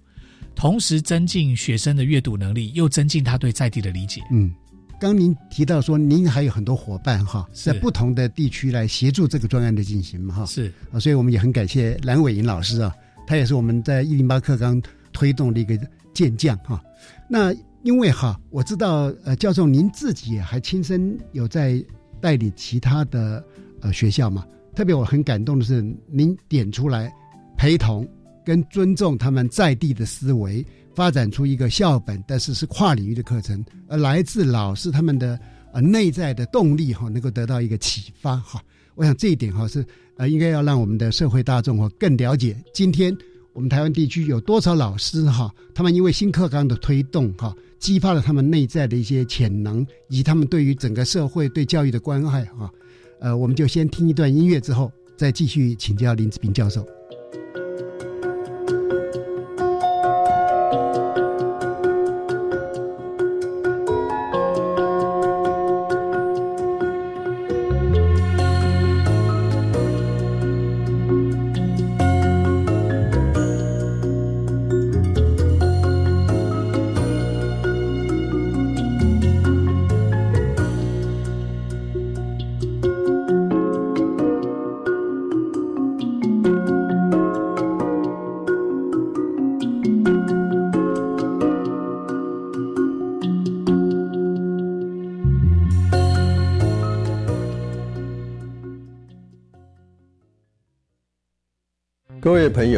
[0.55, 4.21] 同时增进学生的阅读能力，又增进他对在地的理解。
[4.31, 4.53] 嗯。
[4.99, 12.95] 刚您提到说，您还有很多伙伴哈，在不同的地区来协助这个专案的进行嘛哈，是啊，所以我们也很感谢蓝伟银老师啊，
[13.27, 14.81] 他也是我们在一零八课纲
[15.11, 15.77] 推动的一个
[16.13, 16.81] 健将哈。
[17.29, 17.53] 那
[17.83, 21.83] 因为哈，我知道呃，教授您自己还亲身有在
[22.21, 23.43] 带领其他的
[23.81, 27.13] 呃学校嘛，特别我很感动的是，您点出来
[27.57, 28.07] 陪同
[28.43, 30.65] 跟尊重他们在地的思维。
[30.95, 35.37] 发展出一个校本，但是是跨领域的课程，而来自老师他们的
[35.73, 38.61] 呃内在的动力哈，能够得到一个启发哈。
[38.95, 43.15] 我想这一点哈是呃应该要让我们的社会大众哈更了解，今天
[43.51, 52.71] 我们台湾地区有多少老师哈，他们因为新课纲的推动哈，激发了他们内在的一些潜能，以及他们对于整个社会对教育的关爱哈。
[53.19, 56.85] 呃，我们就先听一段音乐之后，再继续请教林志斌教授。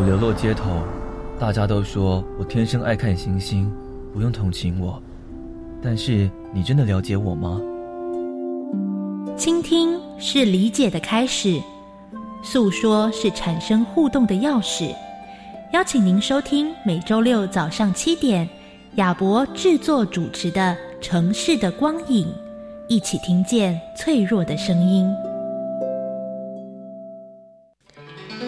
[0.00, 0.82] 我流落街头，
[1.38, 3.70] 大家都说我天生爱看星星，
[4.14, 4.98] 不用同情我。
[5.82, 7.60] 但是你真的了解我吗？
[9.36, 11.60] 倾听是理解的开始，
[12.42, 14.90] 诉说是产生互动的钥匙。
[15.74, 18.48] 邀请您收听每周六早上七点，
[18.94, 22.26] 亚博制作主持的《城市的光影》，
[22.88, 25.06] 一起听见脆弱的声音。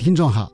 [0.00, 0.50] 听众好，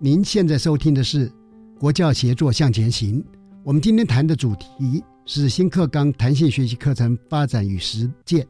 [0.00, 1.30] 您现在收听的是
[1.78, 3.24] 国教协作向前行。
[3.62, 8.44] 我们今天谈的主题是新课纲弹性学习课程发展与实践。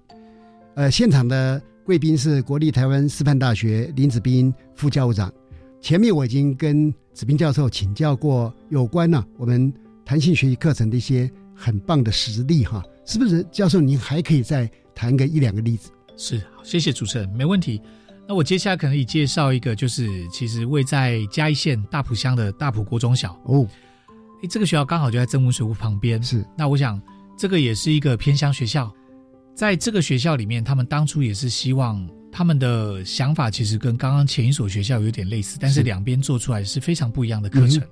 [0.75, 5.31] 呃，现场的贵宾是国立台湾师范大学林子斌副教务长。
[5.83, 9.71] 前面我已经跟子斌教授请教过有关呢我们
[10.03, 13.47] 弹性学习课程的一些很棒的实例哈，是不是？
[13.53, 15.91] 教授，您还可以再谈个一两个例子？
[16.17, 17.83] 是，谢谢主持人，没问题。
[18.29, 23.67] 那我接下来可能以介绍一个，就是其实位在嘉义县大埔乡的大埔国中小哦，
[24.43, 26.23] 哎，这个学校刚好就在曾文水库旁边。
[26.23, 27.01] 是，那我想
[27.39, 28.93] 这个也是一个偏乡学校，
[29.55, 37.83] 在这个学校里面，他们当初也是希望他们的想法其实跟刚刚前一所学校有点类似，但是两边做出来是非常不一样的课程。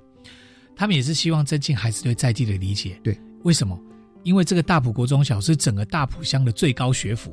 [0.77, 3.01] 他们也是希望增进孩子对在地的理解。
[3.03, 3.81] 对，为什么？
[4.27, 7.33] 因为这个大埔国中小是整个大埔乡的最高学府，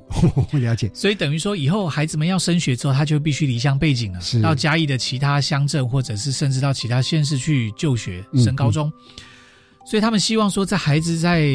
[0.53, 0.91] 我 了解。
[0.93, 8.93] 所以等于说，以后孩子们要升学之后，他就必须离乡背景了，到嘉义的其他乡镇，或者是甚至到其他县市去就学升高中。
[9.87, 11.49] 所以他们希望说，在孩子在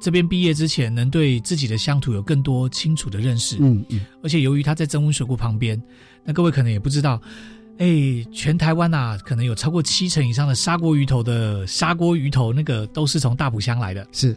[0.00, 3.58] 这边毕业之前，能对自己的乡土有更多清楚的认识。
[3.60, 4.00] 嗯嗯。
[4.22, 5.78] 而且由于他在增温水库旁边，
[6.24, 7.20] 那各位可能也不知道，
[7.76, 7.86] 哎，
[8.32, 14.06] 全台湾呐，可能有超过七成以上的砂锅鱼头的砂锅鱼头，那个都是从大埔乡来的。
[14.12, 14.34] 是。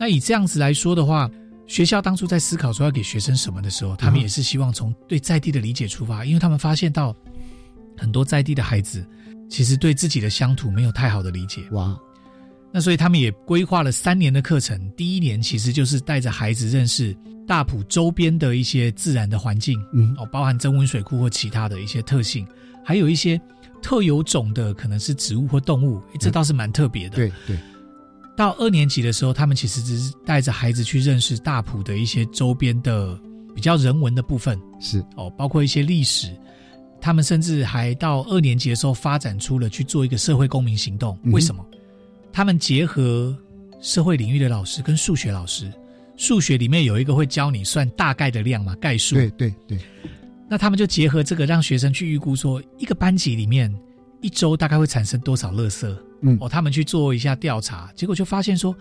[0.00, 1.30] 那以这样子来说的话，
[1.66, 7.14] 学校当初在思考说要给学生什么的时候，他们也是希望从对在地的理解出发，因为他们发现到
[7.98, 9.06] 很多在地的孩子
[9.50, 11.62] 其实对自己的乡土没有太好的理解。
[11.72, 11.94] 哇！
[12.72, 17.14] 那所以他们也规划了三年的课程，第一年其实就是带着孩子认识
[17.46, 22.46] 大埔周边的一些自然的环境，嗯，哦，包含增温水库或其他的一些特性，
[22.82, 23.38] 还有一些
[23.82, 27.16] 特有种的可能是植物或动物，这倒是蛮特别的。
[27.16, 27.58] 对对。
[28.36, 33.18] 到二年级的时候，他们其实只是带着孩子去认识大埔的一些周边的
[33.54, 36.34] 比较人文的部分，是哦，包括一些历史。
[37.02, 41.18] 他们甚至还到二年级的时候发展出了去做一个社会公民行动。
[41.32, 41.64] 为什么？
[42.32, 43.34] 他们结合
[43.80, 45.72] 社会领域的老师跟数学老师，
[46.16, 49.14] 数学里面有一个会教你算大概的量嘛，概数。
[49.14, 49.78] 对对对。
[50.48, 53.74] 那他们就结合这个，让学生去预估说，一个班级里面
[54.20, 55.96] 一周大概会产生多少垃圾。
[56.22, 58.74] 嗯，哦，他们去做一下调查，结果就发现说，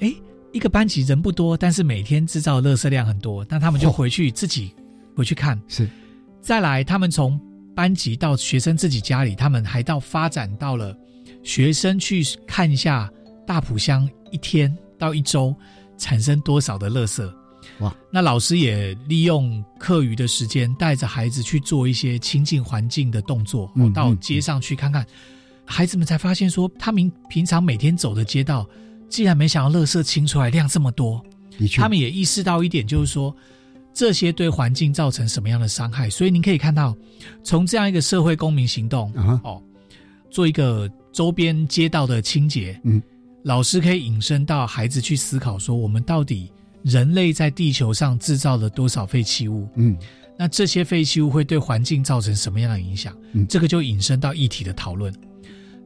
[0.00, 0.12] 哎，
[0.52, 4.74] 一个班级人不多，但是每天制造垃圾量很多，那他们就回去自己
[5.14, 5.60] 回去看。
[5.68, 5.88] 是，
[6.40, 7.40] 再来，他们从
[7.74, 10.96] 班级到学生自己家里，他们还到发展到了
[11.42, 13.10] 学生去看一下
[13.46, 15.54] 大埔乡一天到一周
[15.98, 17.30] 产生多少的垃圾。
[17.80, 17.94] 哇！
[18.10, 25.04] 那老师也利用课余的时间，带着孩子去做一些亲近环境的动作，嗯到街上去看看。
[25.66, 28.66] 孩子们才发现说，他们平常每天走的街道，
[29.08, 31.20] 既然没想到垃圾清出来量这么多。
[31.58, 33.34] 的确，他们也意识到一点，就是说
[33.92, 36.08] 这些对环境造成什么样的伤害。
[36.08, 36.96] 所以您可以看到，
[37.42, 39.62] 从这样一个社会公民行动，啊哦，
[40.30, 43.02] 做一个周边街道的清洁，嗯，
[43.42, 46.52] 老师可以引申到孩子去思考说，我们到底
[46.82, 49.66] 人类在地球上制造了多少废弃物？
[49.76, 49.96] 嗯，
[50.38, 53.16] 那这些废弃物会对环境造成什么样的影响？
[53.32, 55.12] 嗯，这个就引申到议题的讨论。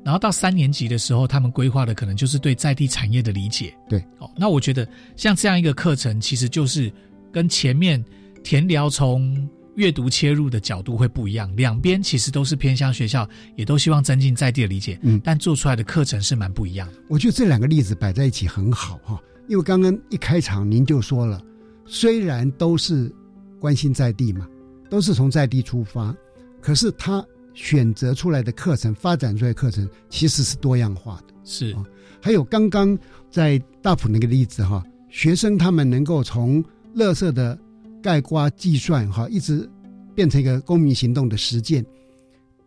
[0.02, 3.74] 然后到三年级的时候，他们规划的可能就是对在地产业的理解。
[3.88, 6.90] 对，哦，那我觉得像这样一个课程，其实就是
[7.30, 8.02] 跟前面
[8.42, 11.54] 田寮从阅读切入的角度会不一样。
[11.54, 14.98] 两边其实都是偏向学校，也都希望增进在地的理解。
[15.02, 16.94] 嗯，但做出来的课程是蛮不一样的。
[17.08, 21.42] 我觉得这两个例子摆在一起很好哈，因为刚刚一开场您就说了，
[21.86, 23.14] 虽然都是
[23.60, 24.48] 关心在地嘛，
[24.88, 26.14] 都是从在地出发，
[26.60, 31.34] 可是他选择出来的课程、发展出来的课程其实是多样化的。
[31.44, 31.74] 是，
[32.20, 32.96] 还有刚刚
[33.30, 36.62] 在大埔那个例子哈，学生他们能够从
[36.94, 37.58] 乐色的
[38.02, 39.68] 概括计算哈，一直
[40.14, 41.84] 变成一个公民行动的实践。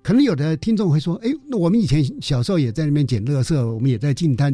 [0.01, 4.53] 可能有的听众会说：“哎，那我们以前小时候也在那边捡垃圾，我们也在进摊，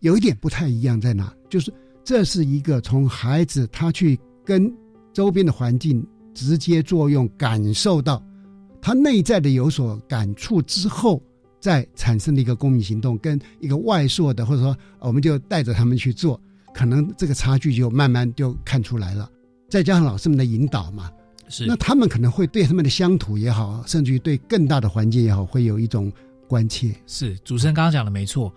[0.00, 1.30] 有一点不太一样在哪？
[1.50, 1.70] 就是
[2.02, 4.72] 这是一个从孩子他去跟
[5.12, 6.02] 周边的环境
[6.32, 8.22] 直接作用，感受到
[8.88, 11.22] 他内在的有所感触之后，
[11.60, 16.40] 再产生的一个公民行动，跟一个外硕的，或者说我们就带着他们去做，
[16.72, 19.30] 可能这个差距就慢慢就看出来了。
[19.68, 21.10] 再加上老师们的引导嘛。”
[21.50, 26.10] 是，那他们可能会对他们的乡土也好，甚至于对更大的环境也好，会有一种
[26.46, 26.90] 关切。
[27.06, 28.50] 是主持人刚刚讲的没错，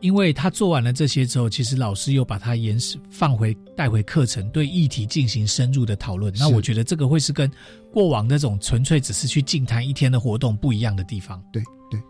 [0.00, 6.32] 因为他做完了这些之后，其实老师又把他延时放回带回课程，对议题进行深入的讨论。
[6.38, 7.50] 那我觉得这个会是跟
[7.92, 11.42] 过往那种纯粹只是去静谈一天的活动不一样的地方。
[11.52, 12.00] 对对，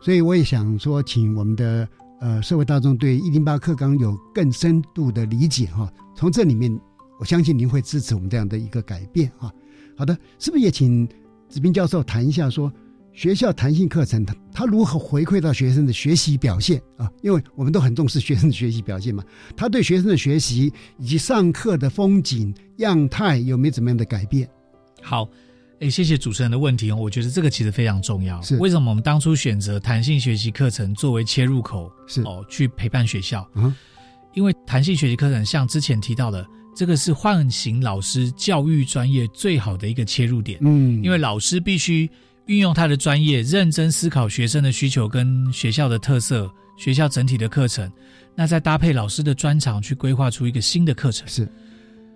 [0.00, 1.88] 所以我也想说，请我们的
[2.20, 5.90] 呃社会大众对一零八课纲有更深度的理解哈。
[6.14, 6.70] 从这里面，
[7.18, 9.50] 我相信您会支持我们这样的一个改变哈。
[9.96, 11.08] 好的，是不是也请
[11.48, 12.70] 子斌教授谈一下说
[13.12, 17.10] 学校弹性课程它它如何回馈到学生的学习表现啊？
[17.22, 19.22] 因为我们都很重视学生的学习表现嘛，
[19.56, 24.48] 他对学生的学习以及上课的风景样态有没有怎么样的改变？
[25.02, 25.28] 好，
[25.80, 28.40] 哎，谢谢主持人的问题哦，我觉得这个其实非常重要。
[28.40, 31.90] 是为什么我们当初选择弹性学习课程作为切入口？
[32.06, 33.46] 是哦，去陪伴学校。
[33.54, 33.74] 嗯，
[34.34, 36.46] 因为弹性学习课程像之前提到的。
[36.74, 42.08] 这个是唤醒老师教育专业最好的一个切入点，嗯，因为老师必须
[42.52, 47.90] 运用他的专业，认真思考学生的需求跟学校的特色，学校整体的课程，
[48.36, 51.26] 那再搭配老师的专长去规划出一个新的课程。
[51.26, 51.50] 是，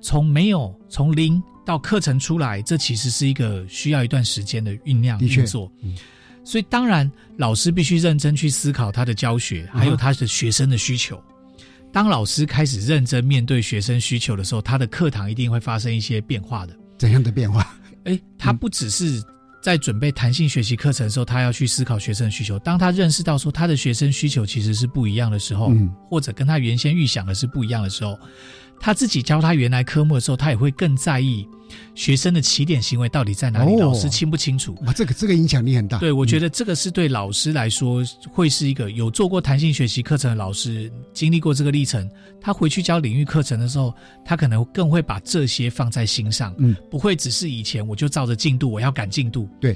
[0.02, 5.72] 从没有从零到课程出来，这其实是一个需要一段时间的酝酿运作。
[5.80, 5.96] 嗯，
[6.44, 11.18] 所以当然老师必须认真去思考他的教学，还有他的学生的需求。
[11.90, 16.76] 当老师开始认真面对学生需求的时候，他的课堂一定会发生一些变化的。
[16.98, 17.74] 怎样的变化？
[18.04, 19.22] 哎，他不只是
[19.66, 22.56] 在准备弹性学习课程的时候，他要去思考学生的需求。
[22.60, 28.16] 当他认识到说他的学生需求其实是不一样的时候，嗯，或者跟他原先预想的是不一样的时候，
[28.80, 31.46] 他自己教他原来科目的时候，他也会更在意
[31.94, 34.74] 学生的起点行为到底在哪里，哦、老师清不清楚？
[34.86, 35.98] 哇，这个这个影响力很大。
[35.98, 42.08] 对，我觉得这个是对老师来说会是一个有做过弹性学习课程的老师，经历过这个历程，
[42.40, 43.92] 他回去教领域课程的时候，
[44.24, 49.48] 他可能更会把这些放在心上，嗯，不会只是以前我就照着进度，我要赶进度。
[49.60, 49.74] 对，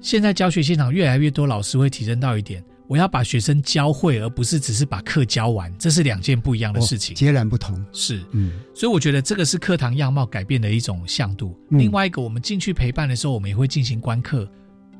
[0.00, 2.62] 现在教学现场越来越多老师会提升到一点。
[2.86, 7.82] 我要把学生教会，而不是只是把课教完，这是两件不一样的事情，哦、截然不同。
[7.92, 11.58] 是，嗯，所以我觉得这个是课堂样貌改变的一种向度。
[11.70, 14.46] 嗯、另外一个，我们进去陪伴的时候，我们也会进行观课，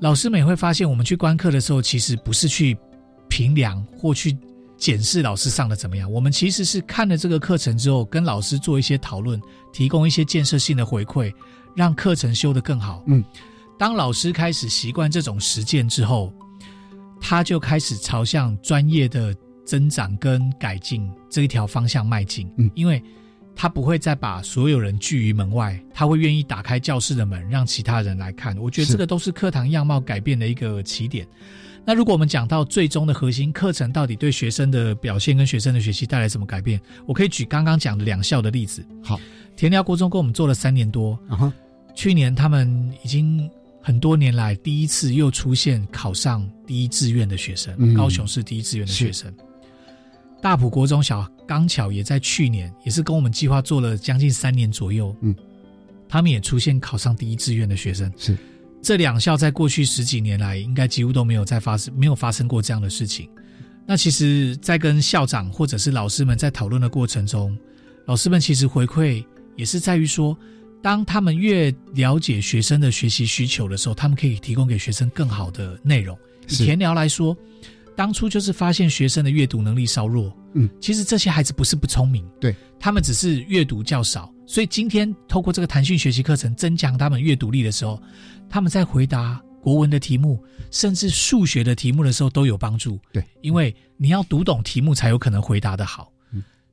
[0.01, 2.75] 老师们也会发现，我们去观课的时候，其实不是去
[3.29, 4.35] 评量或去
[4.79, 9.39] 检视老师上的怎么样，我们其实是看了这个课程之后，跟老师做一些讨论，
[9.75, 11.31] 提供一些建设性的回馈，
[11.77, 13.03] 让课程修得更好。
[13.09, 13.23] 嗯，
[13.79, 16.33] 当老师开始习惯这种实践之后。
[17.27, 23.03] 他就开始朝向专业的增长跟改进这一条方向迈进，嗯，因为
[23.57, 28.55] 他不会再把所有人拒于门外，他会愿意打开教室的门，让其他人来看。
[28.59, 31.27] 我觉得这个都是课堂样貌改变的一个起点。
[31.83, 36.79] 那如果我们讲到最终的核心课程，到底对学生的表现跟学生的学习带来什么改变？
[37.07, 38.85] 我可以举刚刚讲的两校的例子。
[39.03, 39.19] 好，
[39.57, 41.19] 田寮国中跟我们做了三年多，
[41.95, 43.51] 去年他们已经。
[43.87, 49.31] 很多年来，第一次又出现考上第一志愿的学生，嗯、高雄市第一志愿的学生。
[50.41, 55.37] 大埔国中小刚巧也在去年，也是跟我们计划做了将近三年左右，嗯，
[56.09, 58.11] 他们也出现考上第一志愿的学生。
[58.17, 58.35] 是
[58.81, 63.29] 这两校在过去十几年来，应该几乎都没有再发生，没有发生过这样的事情。
[63.87, 67.55] 那其实，在跟校长或者是老师们在讨论的过程中，
[68.07, 69.23] 老师们其实回馈
[69.57, 70.35] 也是在于说，
[70.85, 76.15] 当他们越了解学生的学习需求的时候，他们可以提供给学生更好的内容。
[76.47, 77.35] 以田寮来说。
[77.97, 82.53] 当初就是发现学生的阅读能力稍弱，嗯，其实这些孩子不是不聪明，对。
[82.81, 88.03] 他们只是阅读较少，所以今天透过这个弹性学习课程增强他们阅读力的时候，
[88.51, 96.14] 他们在回答国文的题目，甚至数学的题目的时候都有帮助，对，因为你要读懂题目才有可能回答的好，嗯，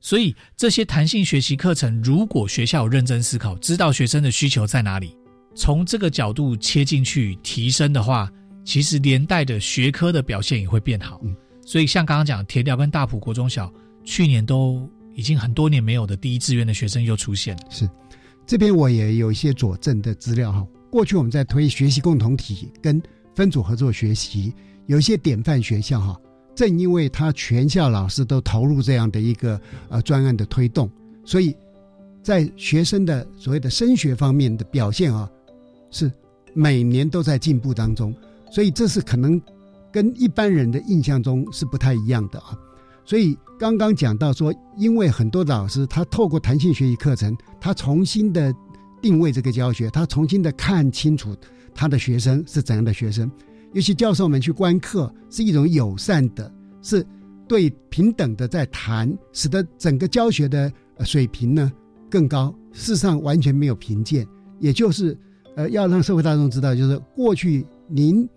[0.02, 5.16] 所以这些弹性学习课程，如果学校有认真思考，知道学生的需求在哪里，
[5.54, 8.30] 从这个角度切进去提升的话。
[8.64, 11.20] 其实连带的学科的表现也会变好，
[11.66, 13.68] 所以像刚刚讲，田寮跟大埔国中小
[14.04, 17.62] 去年都已经很多年没有的第一志愿的学生又出现了。
[17.70, 17.90] 是，
[18.46, 20.64] 这边我也有一些佐证的资料哈。
[20.92, 23.02] 过去我们在推学习共同体跟
[23.34, 24.54] 分组合作学习，
[24.86, 26.16] 有一些典范学校哈，
[26.54, 30.90] 正因为他全校老师都投入这样的一个呃专案的推动，
[31.24, 31.56] 所以
[32.22, 35.28] 在学生的所谓的升学方面的表现啊，
[35.90, 36.12] 是
[36.54, 38.14] 每年都在进步当中。
[38.50, 39.40] 所以这是可能
[39.90, 42.56] 跟一般人的印象中是不太一样的啊。
[43.04, 48.54] 所以刚刚讲到说，因为很多老师他透过弹性学习课程，他重新的
[49.00, 51.34] 定位这个教学，他重新的看清楚
[51.74, 53.30] 他的学生是怎样的学生。
[53.72, 56.52] 尤其教授们去观课是一种友善的，
[56.82, 57.04] 是
[57.48, 61.72] 对平等的在谈，使得整个教学的水平呢
[62.10, 62.54] 更高。
[62.72, 64.26] 事实上完全没有贫贱，
[64.58, 65.16] 也就是
[65.56, 68.28] 呃要让社会大众知道，就是过去您。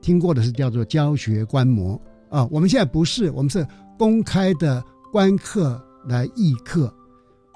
[0.00, 1.94] 听过的是叫做教学观摩
[2.28, 3.64] 啊，我们现在不是，我们是
[3.96, 6.92] 公开的观课来议课，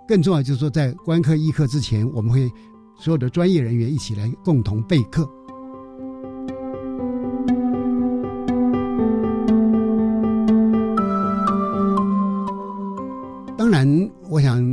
[0.07, 2.49] 更重要就是说，在观课议课之前，我们会
[2.97, 5.29] 所有的专业人员一起来共同备课。
[13.66, 14.64] 当然，我想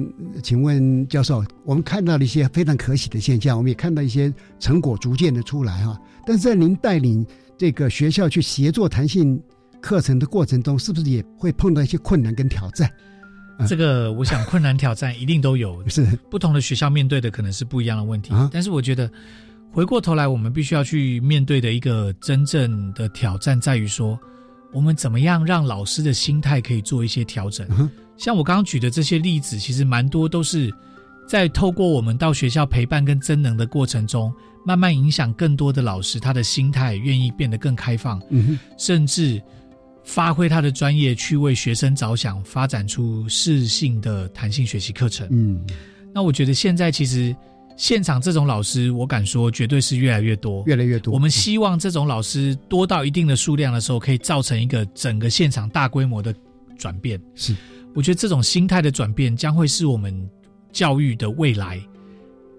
[0.44, 7.26] 请问教授，我们看到了一些非常可喜的现象，我们也看到一些成果逐渐的出来哈，但是在您带领。
[7.56, 9.42] 这个学校去协作弹性
[9.80, 12.92] 课程的过程中，是不是也会碰到一些困难跟挑战？
[13.68, 18.34] 这个我想困难挑战一定都有， 是不同的学校面对的可能是不一样的问题。
[18.52, 19.10] 但是我觉得
[19.72, 24.20] 回过头来，我们必须要去面对的一个真正的挑战，在于说
[24.74, 27.66] 我们怎么样让老师的心态可以做一些调整。
[28.18, 30.74] 像我刚刚举的这些例子，其实蛮多都是
[31.28, 34.34] 在透过我们到学校陪伴跟增能的过程中。
[34.66, 39.42] 慢慢影响更多的老师，他的心态愿意变得更开放，嗯，甚至
[40.06, 45.28] 发挥他的专业去为学生着想，发展出适性的弹性学习课程。
[45.32, 45.62] 嗯，
[46.14, 47.36] 那我觉得现在其实
[47.76, 51.14] 现场这种老师，我敢说绝对是越来越多，越来越多。
[51.14, 56.34] 我们希望这种老师多到一定的数量的时候，可以造成一个整个现场大规模的
[56.78, 57.22] 转变。
[57.36, 57.54] 是，
[57.94, 60.30] 我觉得这种心态的转变将会是我们
[60.72, 61.82] 教育的未来。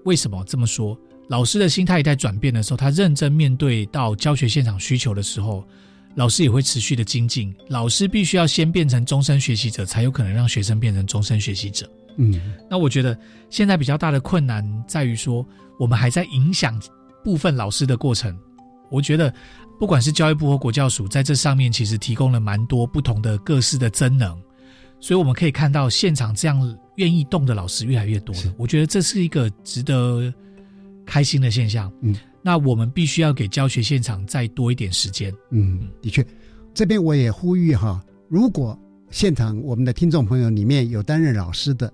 [0.05, 0.99] 为什么这么说？
[1.29, 5.67] 老师的心态在转变的时候，他认真面对到教学现场需求的时候，
[6.15, 7.55] 老师也会持续的精进。
[7.69, 11.91] 老师必须要先变成终身学习者，才有可能让学生变成终身学习者。
[12.17, 13.19] 嗯，那我觉得
[13.49, 15.45] 现在比较大的困难在于说，
[15.81, 16.81] 我们还在影响
[17.25, 18.39] 部分老师的过程。
[18.91, 19.33] 我觉得，
[19.81, 24.39] 不管是教育部或国教署在这上面，其实提供了蛮多不同的各式的增能，
[25.01, 28.55] 所以我们可以看到现场这样愿意动的老师越来越多了。
[28.57, 30.33] 我觉得这是一个值得。
[31.07, 36.27] 开心的现象，嗯，那我们必须要给教学现场再多一点时间，嗯，的确，
[36.73, 38.75] 这边我也呼吁哈，如果
[39.11, 41.93] 现场我们的听众朋友里面有担任老师的，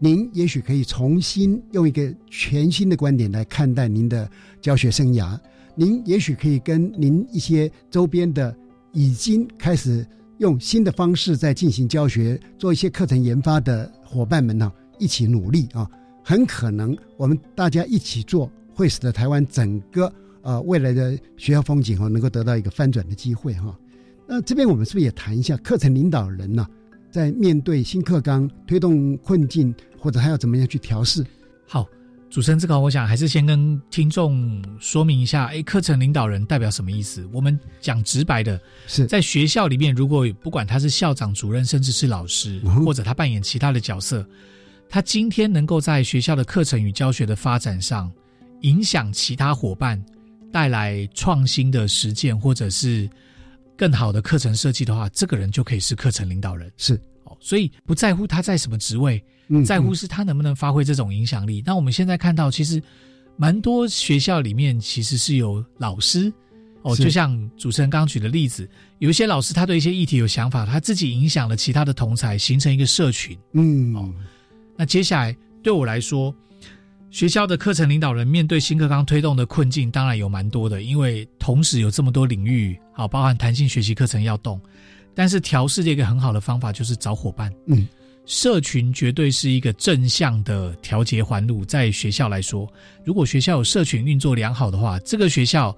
[0.00, 4.28] 您也许可以重新用一个全新的观点来看待您的
[4.60, 5.38] 教学生涯，
[5.76, 8.52] 您也许可以跟您一些周边的
[8.90, 10.04] 已经开始
[10.38, 15.88] 用新的方式在进行教学、做一些课程研发的伙伴们呢，一起努力啊。
[16.24, 20.12] 很可能我们大家一起做，会使得台湾整个
[20.42, 23.76] 呃未来的学校风景哈能够得到一个翻转的机会哈。
[24.26, 26.66] 那这边我们是不是也谈一下课程领导人呢？
[27.10, 31.26] 在面对新课纲推动困境，或者还要怎么样去调试？
[31.66, 31.86] 好，
[32.32, 37.28] 主持人这个我想还是先跟听众说明一下，哎，课程领导人代表什么意思？
[37.30, 44.26] 我们讲直白的，是在学校里面，如果不管他是校长、主任，甚至是老师，或者他扮演其他的角色。
[44.88, 48.10] 他今天能够在学校的课程与教学的发展上，
[48.62, 50.02] 影响其他伙伴，
[50.50, 53.06] 带来创新的实践，或者是
[53.76, 56.72] 更好的课程设计的话，这个人就可以是课程领导人。
[56.78, 56.98] 是，
[57.42, 59.22] 所以不在乎他在什么职位，
[59.66, 61.62] 在乎是他能不能发挥这种影响力。
[61.66, 62.80] 那我们现在看到，其实
[63.36, 66.32] 蛮多学校里面其实是有老师
[66.82, 68.66] 哦，就像主持人刚刚举的例子，
[69.00, 73.36] 有一些老师他对一些议题有想法，他自己影响了其他的同才，形成一个社群。
[73.52, 74.14] 嗯，哦，
[74.76, 76.34] 那接下来对我来说。
[77.10, 84.58] 学校的课程领导人面对新课纲推动的困境，当然有蛮多的，因为同时有这么多领域，好，包含弹性学习课程要动，
[85.14, 87.86] 但是调试的一个很好的方法就是找伙伴，嗯，
[88.24, 91.64] 社群绝对是一个正向的调节环路。
[91.64, 92.66] 在学校来说，
[93.04, 95.76] 如果学校有社群运作良好的话，这个学校，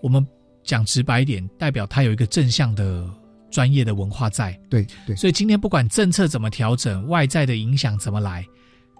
[0.00, 0.26] 我们
[0.62, 3.08] 讲直白一点，代表它有一个正向的
[3.50, 8.44] 专业的文化在，对对，所以今天不管政策怎么调整，外在的影响怎么来。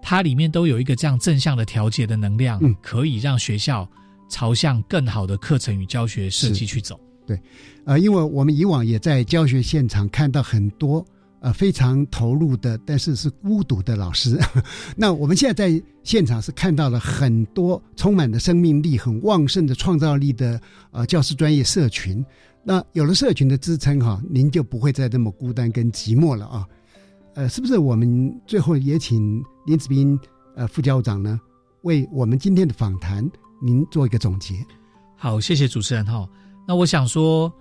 [0.02, 3.88] 它里面都有一个这样正向的调节的能量，嗯，可以让学校
[4.28, 6.98] 朝向更好的课程与教学设计去走。
[7.26, 7.40] 对，
[7.84, 11.04] 呃，因为我们以往也在教学现场看到很多
[11.40, 14.38] 呃非常投入的，但是是孤独的老师。
[14.96, 20.60] 那我们现在在现场是看到了很多充满了生命力、很旺盛的创造力的
[20.90, 22.24] 呃教师专业社群。
[22.64, 26.66] 那有了社群的支撑哈，您就不会再那么孤单跟寂寞了啊。
[27.34, 30.18] 呃，是不是我们最后也请林子斌
[30.54, 31.40] 呃副校长呢，
[31.82, 33.28] 为我们今天的访谈
[33.60, 34.54] 您做一个总结？
[35.16, 36.28] 好，谢谢主持人哈。
[36.66, 37.52] 那我想说，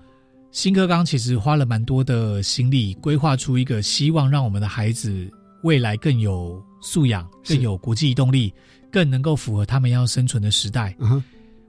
[0.52, 5.30] 新课纲其实花了蛮多的心力，规划出一个希望让我们的孩子
[5.64, 8.54] 未来更有素养、更有国际移动力、
[8.91, 10.95] 更能够符合他们要生存的时代。
[10.99, 11.24] 嗯，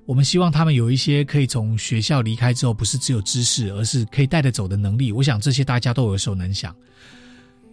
[0.05, 5.12] 我们希望他们有一些可以从学校离开之后，不是只有知识，而是可以带得走的能力。
[5.12, 6.74] 我想这些大家都耳熟能详。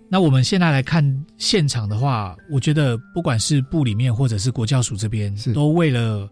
[0.07, 6.27] 那我们现在来看现场的话，我觉得不管是部里面或者是国教署这边，都为了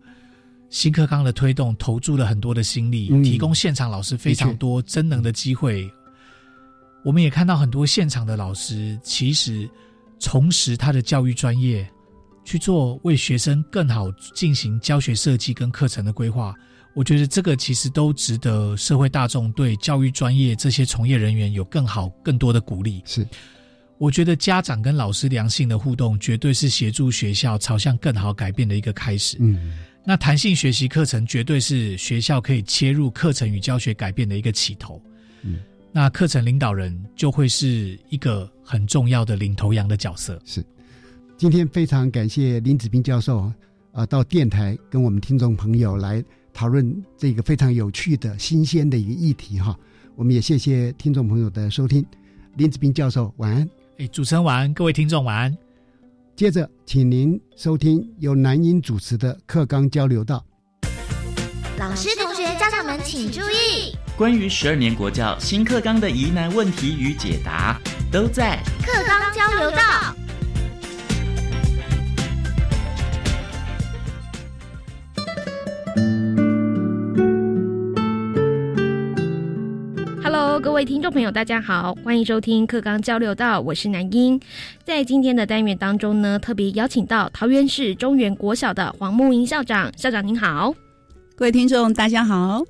[0.70, 5.90] 新课纲的推动投注了很多的心力，提供现场老师非常多真能的机会。
[7.04, 9.70] 我们也看到很多现场的老师，其实
[10.20, 11.88] 重拾他的教育专业，
[12.44, 16.54] 去做为学生更好进行教学设计跟课程的规划。
[16.94, 23.02] 我觉得这个其实都值得社会大众对教育专业这些从业人员有更好、更多的鼓励。
[23.06, 23.26] 是。
[24.00, 29.38] 我觉得家长跟老师良性的互动，绝对是协助学校朝向更好改变的一个开始。
[29.40, 29.78] 嗯，
[30.10, 35.02] 那弹性学习课程绝对是学校可以切入课程与教学改变的一个起头。
[35.42, 35.60] 嗯，
[35.92, 40.42] 那课程领导人就会是一个很重要的领头羊的角色。
[40.46, 40.66] 是，
[41.36, 43.52] 今天非常感谢林子斌教授
[43.92, 49.78] 啊，到电台跟我们听众朋友来讨论这个非常有趣的新鲜的一个议题哈。
[50.16, 52.06] 我们也谢谢听众朋友的收听，
[52.56, 53.70] 林子斌教授晚安。
[53.98, 55.67] 哎，主持人晚安，各位听众晚安。
[56.38, 60.46] 接着，请您收听由南音主持的课纲交流道。
[61.80, 67.82] 老师、同学、家长们请注意，关于十二年国教新课纲的疑难问题与解答，
[68.12, 70.16] 都在课纲交流道。
[80.68, 84.38] 各位听众朋友，大家好，欢迎收听课纲交流道，我是南英。
[84.84, 90.76] 在今天的单元当中呢，特别邀请到桃园市中原国小的黄木英校长，校长您好。
[91.38, 92.62] 各位听众大家好，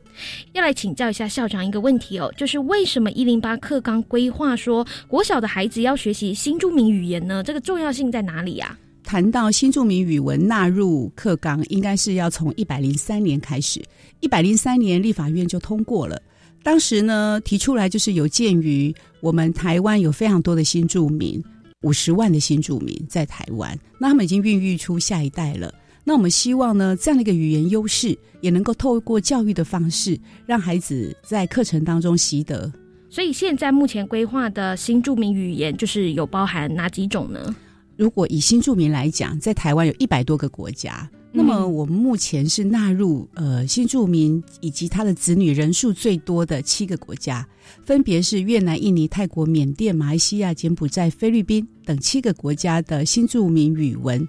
[0.53, 7.41] 要来请教一下校长一个问题哦，就是为什么一零八课纲规划说国小的孩子要学习新著名语言呢？
[7.43, 8.77] 这个重要性在哪里呀？
[9.03, 13.83] 谈到新著名语文纳入课纲，应该是要从一百零三年开始，
[14.19, 16.21] 一百零三年立法院就通过了。
[16.67, 21.41] 当时呢，提出来就是有鉴于我们台湾有非常多的新住民，
[21.83, 25.73] 五十万的新住民在台湾，那他们已经孕育出下一代了。
[26.03, 32.69] 那我们希望呢，这样的一个语言优势，也能够透过教育的方式，让孩子在课程当中习得。
[33.09, 37.55] 所以现在目前规划的新著名语言，就是有包含哪几种呢？
[37.95, 41.09] 如果以新住民来讲，在台湾有一百多个国家。
[41.37, 47.47] 那么我们目前是纳入呃新住民以及他的子女人数最多的七个国家，
[47.85, 54.27] 分别是越南、印尼、泰国、缅甸、马来西亚、柬埔寨、菲律宾等七个国家的新住民语文，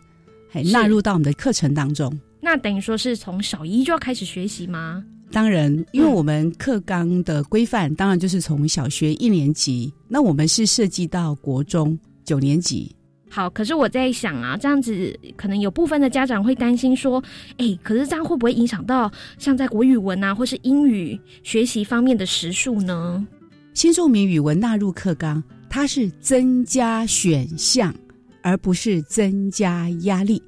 [0.50, 2.12] 还纳入到我们的课程当中。
[2.40, 5.02] 那等于说是从小一就要开始学习吗？
[5.32, 12.94] 当然，因为我们课纲的规范，当然就是从小学一年级，那我们是涉及到国中九年级。
[13.30, 17.22] 好，可是我在想啊，这样子可能有部分的家长会担心说，
[17.58, 23.26] 哎，可是这样会不会影响到像在国语文啊，或是英语学习方面的时数呢？
[23.74, 27.94] 新著名语文纳入课纲，它是增加选项，
[28.42, 30.42] 而不是增加压力。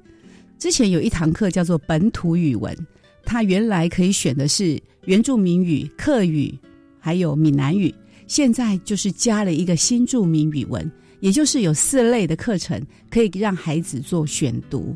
[0.57, 2.75] 之前有一堂课叫做本土语文，
[3.23, 6.53] 它原来可以选的是原住民语、客语，
[6.99, 7.93] 还有闽南语，
[8.27, 10.91] 现在就是加了一个新著名语文。
[11.21, 14.93] 也就是有四类的课程可以让孩子做选读。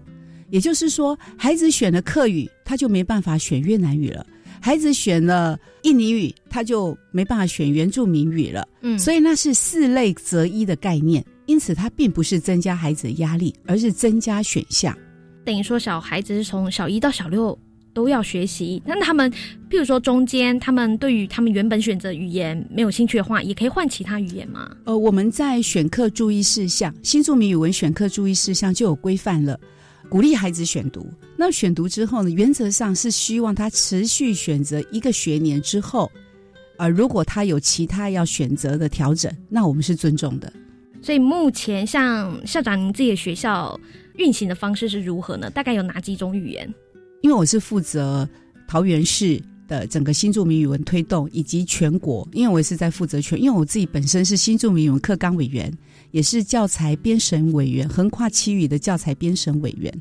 [0.49, 4.23] 也就是说，孩子选了课语，他就没办法选越南语了；
[4.61, 8.67] 孩子选了印尼语，他就没办法选原住民语了。
[8.81, 11.25] 嗯，所以那是四类择一的概念。
[11.47, 14.97] 因此，它并不是增加孩子的压力，而是增加选项。
[15.43, 17.57] 等于说，小孩子是从小一到小六
[17.95, 18.79] 都要学习。
[18.85, 19.31] 那他们，
[19.69, 24.69] 譬如说中间，他们对于他们原本选择语言没有兴趣的话，也可以换其他语言吗？
[24.83, 29.57] 呃，我们在选课注意事项，新著名语文选课注意事项就有规范了，
[30.09, 31.09] 鼓励孩子选读。
[31.37, 36.11] 那选读之后呢，原则上是希望他持续选择一个学年之后，
[36.77, 40.51] 呃，如果他有其他要选择的调整，那我们是尊重的。
[41.01, 43.79] 所以目前，像校长您自己的学校
[44.17, 45.49] 运行的方式是如何呢？
[45.49, 46.73] 大概有哪几种语言？
[47.25, 48.29] 因为我是负责
[48.67, 55.75] 桃园市的整个新著名语文推动，以及全国，因为我也是在负责全，因为我自己本身是新著名语文课纲委员，
[56.11, 59.91] 也是教材编审委员，横跨七语的教材编审委员。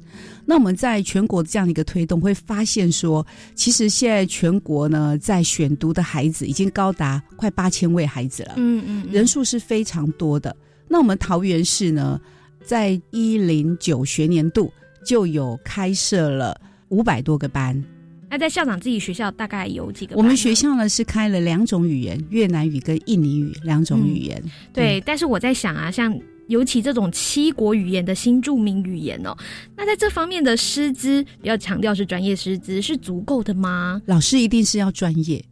[0.44, 10.54] 那我们在全国这样的一个推动，会发现说，其实现在全国呢，在选读的孩子已经高达快八千位孩子了，嗯嗯，人数是非常多的。
[10.86, 12.20] 那我们桃园市呢，
[12.62, 14.70] 在一零九学年度
[15.06, 16.60] 就有开设了
[16.94, 17.82] 五百多个班。
[18.30, 20.16] 那在校长自己学校大概有几个？
[20.16, 24.42] 我们学校呢是开了两种语言，越南语跟印尼语两种语言。
[24.72, 26.16] 对，但是我在想啊，像
[26.48, 29.36] 尤其这种七国语言的新著名语言哦，
[29.76, 34.00] 那在这方面的师资，要强调是专业师资是足够的吗？
[34.06, 35.44] 老师一定是要专业。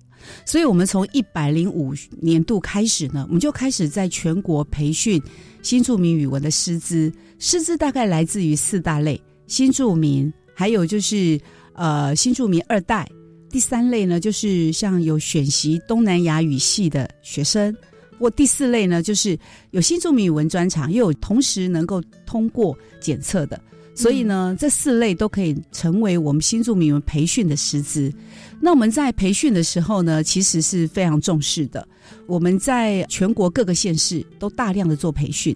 [0.44, 5.20] 所以，我们从一百零五年度开始呢，我们就开始在全国培训
[5.62, 7.12] 新著名语文的师资。
[7.40, 11.40] 师资大概来自于四大类：新著名，还有就是
[11.74, 13.08] 呃新住民二代。
[13.50, 17.70] 第三类呢，就是像有选习东南亚语系的学生；
[18.18, 19.38] 或第四类呢，就是
[19.72, 23.60] 有新住民语文专长，又有同时能够通过检测的。
[23.94, 28.10] 所以呢，这四类都可以成为我们新著名文培训的师资。
[28.58, 31.86] 那我们在培训的时候呢，其实是非常重视的。
[32.26, 35.54] 我们在全国各个县市都大量的做培训。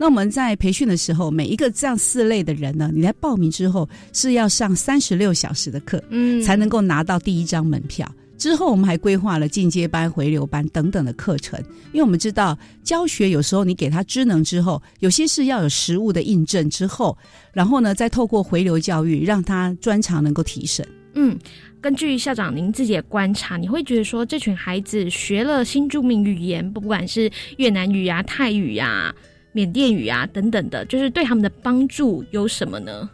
[0.00, 8.10] 那我们在培训的时候，每一个这样四类的人呢，你来报名之后是要上三十六小时的课，嗯，才能够拿到第一张门票。
[8.38, 17.14] 之后，我们还规划了进阶班、回流班等等的课程，因为我们知道教学有时候你给他知能之后，有些是要有实物的印证之后，
[17.52, 20.82] 然后呢，再透过回流教育，让他专长能够提升。
[21.12, 21.38] 嗯，
[21.78, 29.14] 根据校长您自己的观察，你会觉得说，这群孩子学了新著名语言，不管是越南语啊、泰语啊、
[29.52, 33.08] 缅甸语啊等等的，就是对他们的帮助有什么呢？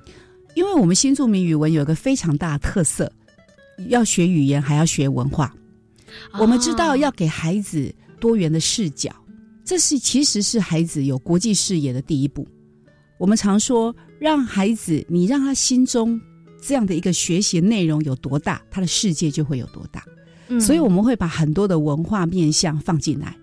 [0.54, 3.10] 因为我们新著名语文有一个非常大的特色。
[3.88, 5.54] 要学语言，还要学文化。
[6.40, 9.14] 我们知道要给孩子多元的视角，
[9.66, 12.48] 这是其实是孩子有国际视野的第一步。
[13.18, 16.18] 我们常说，让孩子你让他心中
[16.62, 20.02] 这样的一个学习内容有多大，他的世界就会有多大。
[20.58, 23.36] 所以我们会把很多的文化面向放进来，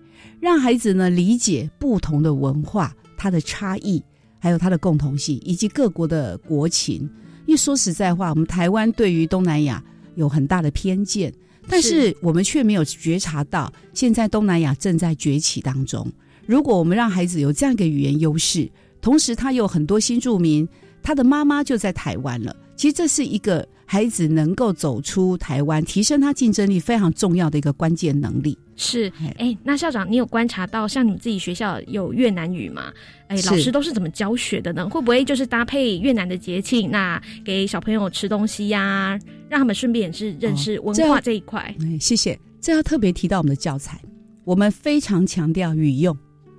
[0.44, 4.02] 让孩子呢理解不同的文化它的差异，
[4.38, 7.00] 还有它的共同性，以及各国的国情。
[7.46, 9.82] 因为说实在话，我们台湾对于东南亚。
[10.16, 11.34] 有很大的偏见，
[11.66, 16.08] 但是我们却没有觉察到，现在东南亚正在崛起当中。
[16.46, 18.70] 如果我们让孩子有这样一个语言优势，
[19.00, 20.68] 同时他有很多新住民，
[21.02, 22.54] 他的妈妈就在台湾了。
[22.76, 28.56] 其实这是一个孩子能够走出台湾、提升他竞争力非常重要的一个关键能力。
[28.76, 32.92] 是，哎，那校长，你有观察到像你们自己学校有越南语吗？
[33.28, 34.88] 哎，老师都是怎么教学的呢？
[34.88, 39.18] 会不会就是搭配越南的节庆，那给小朋友吃东西呀，
[39.48, 41.60] 让他们顺便也是认识文化这一块？
[41.80, 42.38] 哎，谢谢。
[42.60, 44.00] 这要特别提到我们的教材，
[44.44, 46.16] 我们非常强调语用。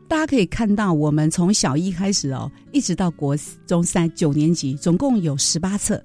[0.07, 3.35] 大家可以看到，我们从小一开始哦，一直到国
[3.65, 6.01] 中三九年级，总共有十八册。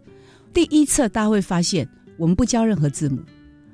[0.54, 1.86] 第一册大家会发现，
[2.16, 3.20] 我们不教任何字母。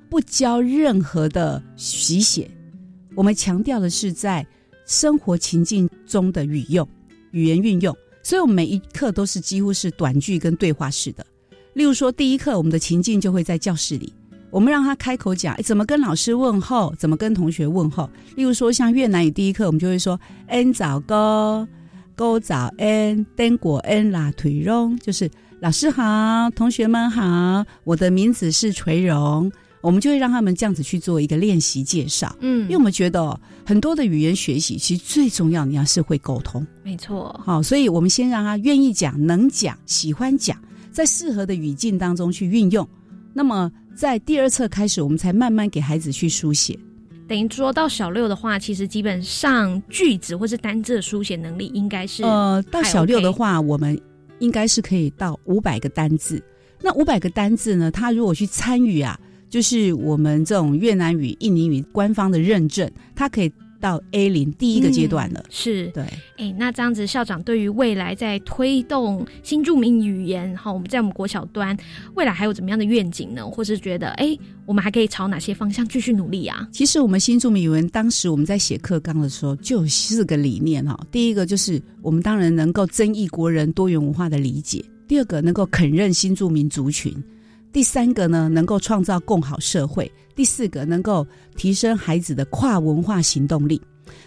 [0.09, 2.51] 不教任何的习写，
[3.15, 4.47] 我们强调的是在
[4.87, 6.89] 生活情境中的语用、
[7.33, 11.27] 语言运用，所以我们每一课都是几乎是短句跟对话式的。
[11.75, 14.13] 例如说，第一课我们的情境就会在教室里，
[14.51, 18.09] 我们让他开口讲怎么跟老师问候，怎么跟同学问候。
[18.37, 21.67] 例如说，像越南语第一课，我们就会说 “n 早哥，
[22.15, 25.29] 哥早 en，登果 n 啦，腿荣”，就是
[25.61, 29.51] 老师好，同学们好，我的名字是垂荣。
[29.87, 40.61] 我们就会让他们这样子去做一个练习介绍，嗯，因为我们觉得很多的语言学习其实最重要，你要是会沟通，没错，好，所以我们先让他愿意讲、能讲、喜欢讲，
[40.91, 42.85] 在适合的语境当中去运用。
[43.33, 46.77] 那么在第二册开始，我们才慢慢给孩子去书写。
[47.29, 53.97] 等于说到小六的话，其实基本上句子或是单字的书写能力应该是呃，到小六的话，我们
[54.41, 56.43] 应该是可以到五百个单字。
[56.81, 59.19] 那五百个单字呢，他如果去参与啊，
[59.57, 63.51] 就是我们这种越南语、印尼语官方的认证，它可以。
[63.79, 66.03] 到 A 零第一个阶段了，是对。
[66.39, 71.77] 哎，那这样子，校长对于未来在推动新著名语言，哈，我们在我们国小端，
[72.15, 73.47] 未来还有怎么样的愿景呢？
[73.47, 76.67] 或是觉得，哎，我们还可以朝哪些方向继续努力啊？
[76.73, 80.99] 其实，我们新著名语文当时我们在写课纲的时候，就有四个理念哈。
[81.13, 87.13] 第一个就是我们当然能够增益国人多元文化的理解；第二个能够肯认新著名族群；
[87.77, 90.11] 第三个呢，能够创造共好社会。
[90.35, 93.79] 第四个，能够提升孩子的跨文化行动力，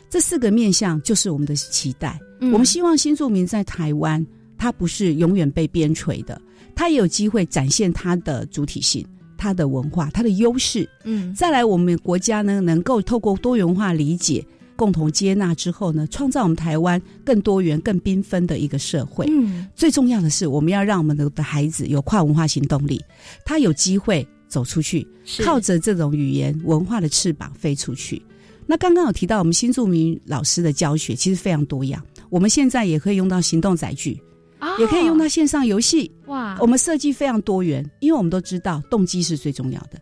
[0.08, 2.20] 这四个面向就是我们的期待。
[2.41, 4.24] 我们希望新住民在台湾，
[4.56, 6.39] 他不是永远被边陲的，
[6.76, 9.04] 他也有机会展现他的主体性、
[9.36, 10.88] 他的文化、他的优势。
[11.04, 14.45] 嗯，再来，我们国家呢，能够透过多元化理解、
[14.80, 19.26] 共同接纳之后呢，创造我们台湾更多元、更缤纷的一个社会。
[19.30, 23.00] 嗯，最重要的是，我们要让我们的的孩子有跨文化行动力，
[23.46, 24.26] 他有机会。
[24.50, 25.08] 走出去，
[25.46, 28.20] 靠着这种语言文化的翅膀飞出去。
[28.66, 32.04] 那刚刚有提到，我们新著名老师的教学其实非常多样。
[32.32, 34.20] 我们现在也可以用到行动载具，
[34.80, 36.12] 也可以用到线上游戏。
[36.26, 40.02] 哇，我们设计非常多元，因为我们都知道动机是最重要的。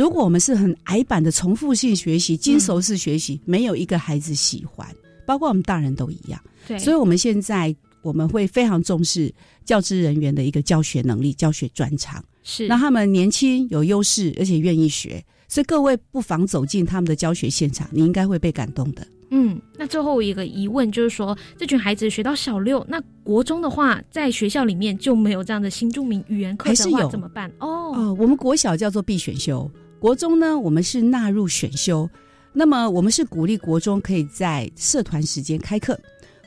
[0.00, 4.88] 如果我们是很矮板的重复性学习、精熟式学习，没有一个孩子喜欢，
[5.26, 6.40] 包括我们大人都一样。
[6.66, 9.30] 对，所以我们现在我们会非常重视
[9.62, 12.24] 教职人员的一个教学能力、教学专长。
[12.42, 19.06] 是，那他们年轻有优势，而且愿意学，所以各位不妨走进他们的教学现场，你应该会被感动的。
[19.28, 27.52] 嗯，那最后一个疑问就是说，这群孩子学到小六，那国中的话，在学校里面就没有这样的新著名语言课的话，怎么办？
[27.58, 29.70] 哦哦，我们国小叫做必选修，
[30.00, 32.08] 国中呢，我们是纳入选修。
[32.52, 35.96] 那么我们是鼓励国中可以在社团时间开课。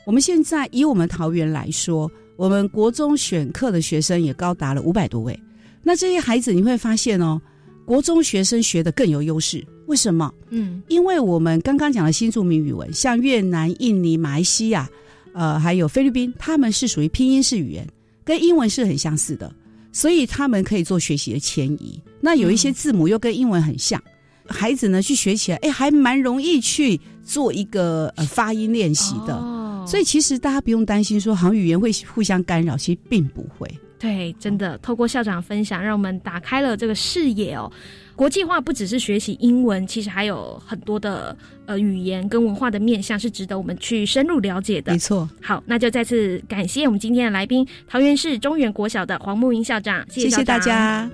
[0.04, 5.38] 我们现在以我们桃园来说，我们国中选课的学生也高达了五百多位。
[5.84, 7.40] 那这些孩子你会发现哦，
[7.86, 10.30] 国中学生学的更有优势，为什么？
[10.50, 14.90] 嗯，因为我们刚刚讲的新著名语文，像越南、印尼、马来西亚，
[15.32, 17.88] 呃，还有菲律宾，他们是属于拼音式语言，
[18.24, 19.54] 跟英文是很相似的，
[19.92, 22.00] 所以他们可以做学习的迁移。
[22.24, 24.02] 那有一些字母又跟英文很像，
[24.48, 29.34] 孩子呢去学起来，哎，还蛮容易去做一个呃发音练习的。
[29.34, 33.70] 哦，所以其实大家不用担心说好像语言会互相干扰，其实并不会。
[33.98, 37.70] 对，真的，透过校长分享，让我们打开了这个视野哦。
[38.16, 44.92] 国际化不只是学习英文，其实还有很多的呃语言跟文化的面向是值得我们去深入了解的。
[44.92, 51.10] 没错，好，那就再次感谢我们今天的来宾，桃园市中原国小的黄木英校长，谢谢大家。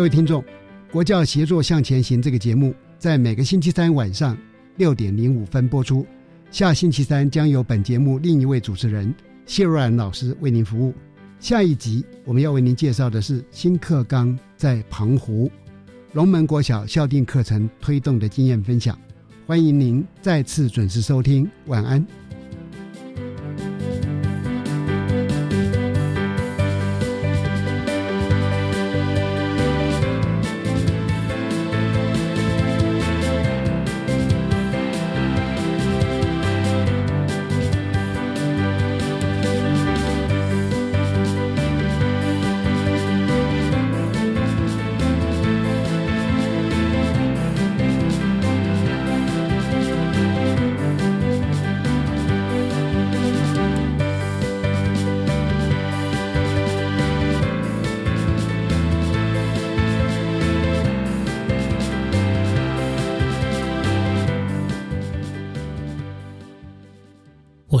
[0.00, 0.42] 各位听众，
[0.90, 4.34] 国教协作向前行这个节目在每个星期三晚上
[4.78, 6.06] 六点零五分播出。
[6.50, 10.94] 下星期三将由本节目另一位主持人谢若兰老师为您服务。
[11.38, 15.52] 下一集我们要为您介绍的是新课纲在澎湖
[16.14, 18.98] 龙门国小校定课程推动的经验分享。
[19.46, 22.02] 欢迎您再次准时收听，晚安。